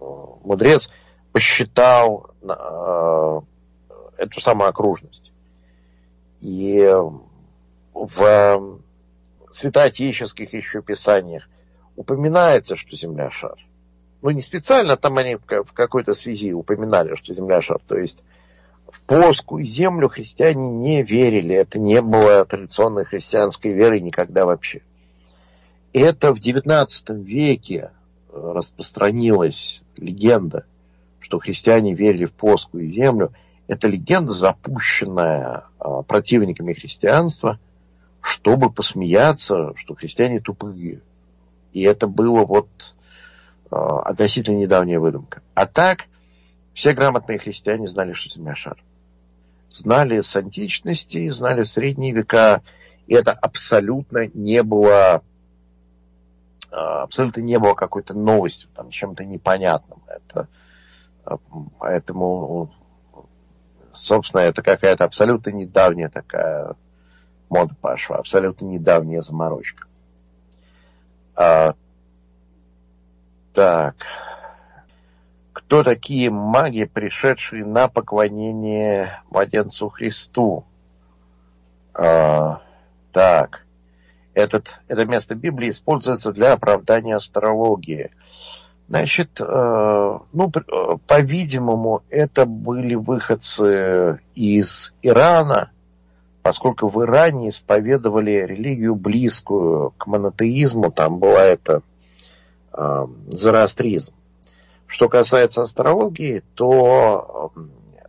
э, 0.00 0.26
мудрец, 0.44 0.90
посчитал 1.32 2.30
э, 2.40 3.40
эту 4.16 4.40
самую 4.40 4.68
окружность. 4.68 5.32
И 6.40 6.88
в 7.92 8.80
святоотеческих 9.50 10.54
еще 10.54 10.82
писаниях 10.82 11.48
упоминается, 11.96 12.76
что 12.76 12.96
Земля 12.96 13.30
шар. 13.30 13.56
Ну, 14.22 14.30
не 14.30 14.42
специально, 14.42 14.96
там 14.96 15.18
они 15.18 15.36
в 15.36 15.72
какой-то 15.72 16.14
связи 16.14 16.52
упоминали, 16.52 17.14
что 17.16 17.34
Земля 17.34 17.60
шар. 17.60 17.80
То 17.86 17.96
есть 17.96 18.22
в 18.88 19.02
плоскую 19.02 19.62
землю 19.64 20.08
христиане 20.08 20.68
не 20.70 21.02
верили. 21.02 21.54
Это 21.54 21.80
не 21.80 22.00
было 22.00 22.44
традиционной 22.44 23.04
христианской 23.04 23.72
верой 23.72 24.00
никогда 24.00 24.46
вообще. 24.46 24.82
Это 25.92 26.34
в 26.34 26.40
XIX 26.40 26.86
веке 27.22 27.90
э, 28.32 28.52
распространилась 28.54 29.82
легенда, 29.96 30.64
что 31.20 31.38
христиане 31.38 31.94
верили 31.94 32.24
в 32.24 32.32
плоскую 32.32 32.86
землю. 32.86 33.32
Это 33.66 33.88
легенда, 33.88 34.32
запущенная 34.32 35.64
а, 35.78 36.02
противниками 36.02 36.74
христианства 36.74 37.58
чтобы 38.24 38.70
посмеяться, 38.70 39.74
что 39.76 39.94
христиане 39.94 40.40
тупые. 40.40 41.02
И 41.74 41.82
это 41.82 42.06
было 42.06 42.46
вот 42.46 42.94
э, 43.70 43.76
относительно 43.76 44.56
недавняя 44.56 44.98
выдумка. 44.98 45.42
А 45.54 45.66
так, 45.66 46.06
все 46.72 46.92
грамотные 46.92 47.38
христиане 47.38 47.86
знали, 47.86 48.12
что 48.14 48.30
Земля 48.30 48.54
шар. 48.54 48.82
Знали 49.68 50.20
с 50.20 50.34
античности, 50.36 51.28
знали 51.28 51.62
в 51.62 51.68
средние 51.68 52.12
века. 52.12 52.62
И 53.06 53.14
это 53.14 53.32
абсолютно 53.32 54.28
не 54.32 54.62
было 54.62 55.22
а, 56.74 57.02
абсолютно 57.02 57.40
не 57.40 57.58
было 57.58 57.74
какой-то 57.74 58.14
новостью, 58.14 58.68
там, 58.74 58.90
чем-то 58.90 59.24
непонятным. 59.24 60.02
Это, 60.08 60.48
а, 61.24 61.38
поэтому, 61.78 62.72
собственно, 63.92 64.40
это 64.40 64.62
какая-то 64.62 65.04
абсолютно 65.04 65.50
недавняя 65.50 66.08
такая 66.08 66.74
мода 67.48 67.74
пошла, 67.80 68.16
абсолютно 68.16 68.66
недавняя 68.66 69.22
заморочка. 69.22 69.86
А, 71.36 71.74
так. 73.52 73.96
Кто 75.52 75.82
такие 75.82 76.30
маги, 76.30 76.84
пришедшие 76.84 77.64
на 77.64 77.88
поклонение 77.88 79.22
младенцу 79.30 79.88
Христу? 79.88 80.64
А, 81.94 82.60
так 83.12 83.64
этот, 84.34 84.80
это 84.88 85.06
место 85.06 85.34
Библии 85.34 85.70
используется 85.70 86.32
для 86.32 86.52
оправдания 86.52 87.16
астрологии. 87.16 88.10
Значит, 88.88 89.40
э, 89.40 90.18
ну, 90.32 90.52
э, 90.54 90.96
по-видимому, 91.06 92.02
это 92.10 92.44
были 92.44 92.96
выходцы 92.96 94.20
из 94.34 94.94
Ирана, 95.00 95.70
поскольку 96.44 96.88
в 96.88 97.02
Иране 97.02 97.48
исповедовали 97.48 98.30
религию 98.30 98.94
близкую 98.94 99.94
к 99.96 100.06
монотеизму, 100.06 100.92
там 100.92 101.18
была 101.18 101.42
это 101.42 101.82
э, 102.72 103.06
зороастризм. 103.28 104.12
Что 104.86 105.08
касается 105.08 105.62
астрологии, 105.62 106.44
то 106.54 107.50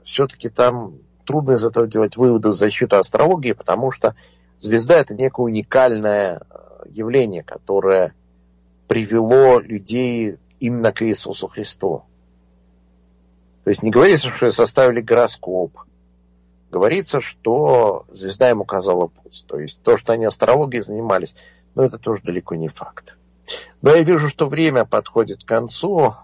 все-таки 0.04 0.50
там 0.50 0.96
трудно 1.24 1.54
из 1.54 1.66
этого 1.66 1.88
делать 1.88 2.18
выводы 2.18 2.50
в 2.50 2.54
защиту 2.54 2.98
астрологии, 2.98 3.54
потому 3.54 3.90
что 3.90 4.16
Звезда– 4.58 4.96
это 5.00 5.16
некое 5.16 5.44
уникальное 5.44 6.40
э, 6.40 6.86
явление, 6.90 7.44
которое 7.44 8.14
привело 8.88 9.60
людей 9.60 10.38
именно 10.60 10.92
к 10.92 11.02
Иисусу 11.04 11.48
Христу. 11.48 12.04
То 13.64 13.70
есть 13.70 13.82
не 13.82 13.92
говорится, 13.92 14.30
что 14.30 14.50
составили 14.52 15.02
гороскоп. 15.02 15.72
Говорится, 16.76 17.22
что 17.22 18.06
звезда 18.12 18.50
ему 18.50 18.64
указала 18.64 19.08
путь. 19.08 19.46
То 19.48 19.58
есть 19.58 19.82
то, 19.82 19.96
что 19.96 20.12
они 20.12 20.26
астрологией 20.26 20.84
занимались, 20.84 21.38
но 21.74 21.86
это 21.86 21.98
тоже 21.98 22.22
далеко 22.22 22.56
не 22.56 22.68
факт. 22.68 23.18
Но 23.82 23.96
я 23.96 24.04
вижу, 24.04 24.28
что 24.28 24.48
время 24.48 24.84
подходит 24.84 25.46
к 25.46 25.48
концу. 25.48 26.16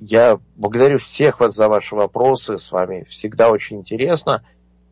Я 0.00 0.40
благодарю 0.56 0.98
всех 0.98 1.38
вас 1.38 1.54
за 1.54 1.68
ваши 1.68 1.94
вопросы. 1.94 2.58
С 2.58 2.72
вами 2.72 3.06
всегда 3.08 3.52
очень 3.52 3.78
интересно. 3.78 4.42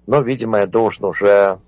Но, 0.06 0.20
видимо, 0.20 0.58
я 0.58 0.68
должен 0.68 1.06
уже 1.06 1.58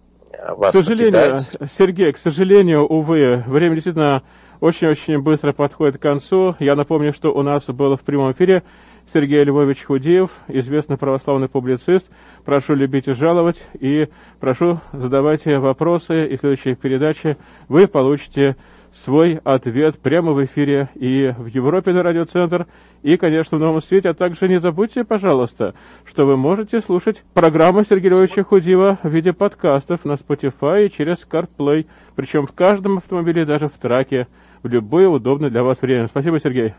вас 0.51 0.71
К 0.71 0.85
сожалению, 0.85 1.13
покидать. 1.13 1.73
Сергей, 1.77 2.13
к 2.13 2.19
сожалению, 2.19 2.87
увы, 2.87 3.43
время 3.49 3.75
действительно 3.75 4.23
очень-очень 4.61 5.21
быстро 5.21 5.53
подходит 5.53 5.99
к 5.99 6.03
концу. 6.03 6.55
Я 6.61 6.77
напомню, 6.77 7.13
что 7.13 7.35
у 7.35 7.43
нас 7.43 7.65
был 7.67 7.97
в 7.97 8.03
прямом 8.03 8.31
эфире 8.31 8.63
Сергей 9.13 9.43
Львович 9.45 9.85
Худеев, 9.85 10.31
известный 10.49 10.99
православный 10.99 11.49
публицист. 11.49 12.11
Прошу 12.45 12.75
любить 12.75 13.09
и 13.09 13.15
жаловать, 13.15 13.61
и 13.81 14.09
прошу 14.41 14.79
задавайте 14.93 15.59
вопросы, 15.59 16.27
и 16.27 16.37
в 16.37 16.41
следующей 16.41 16.75
передаче 16.75 17.37
вы 17.69 17.87
получите 17.89 18.57
свой 18.93 19.41
ответ 19.45 19.99
прямо 19.99 20.33
в 20.33 20.45
эфире 20.45 20.89
и 20.95 21.33
в 21.37 21.47
Европе 21.47 21.93
на 21.93 22.03
радиоцентр, 22.03 22.67
и, 23.03 23.17
конечно, 23.17 23.59
в 23.59 23.61
Новом 23.61 23.81
Свете. 23.81 24.11
А 24.11 24.15
также 24.15 24.49
не 24.49 24.61
забудьте, 24.61 25.05
пожалуйста, 25.05 25.75
что 26.05 26.27
вы 26.27 26.37
можете 26.37 26.81
слушать 26.81 27.23
программу 27.35 27.85
Сергея 27.85 28.13
Львовича 28.13 28.45
Худива 28.45 28.99
в 29.03 29.09
виде 29.09 29.33
подкастов 29.33 30.05
на 30.05 30.13
Spotify 30.13 30.87
и 30.87 30.93
через 30.93 31.27
CarPlay, 31.27 31.87
причем 32.15 32.47
в 32.47 32.53
каждом 32.53 32.99
автомобиле, 32.99 33.45
даже 33.45 33.69
в 33.69 33.79
траке, 33.79 34.27
в 34.63 34.69
любое 34.69 35.09
удобное 35.09 35.51
для 35.51 35.63
вас 35.63 35.81
время. 35.81 36.09
Спасибо, 36.09 36.41
Сергей. 36.41 36.75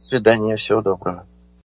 Свидания, 0.00 0.56
всего 0.56 0.80
доброго. 0.80 1.26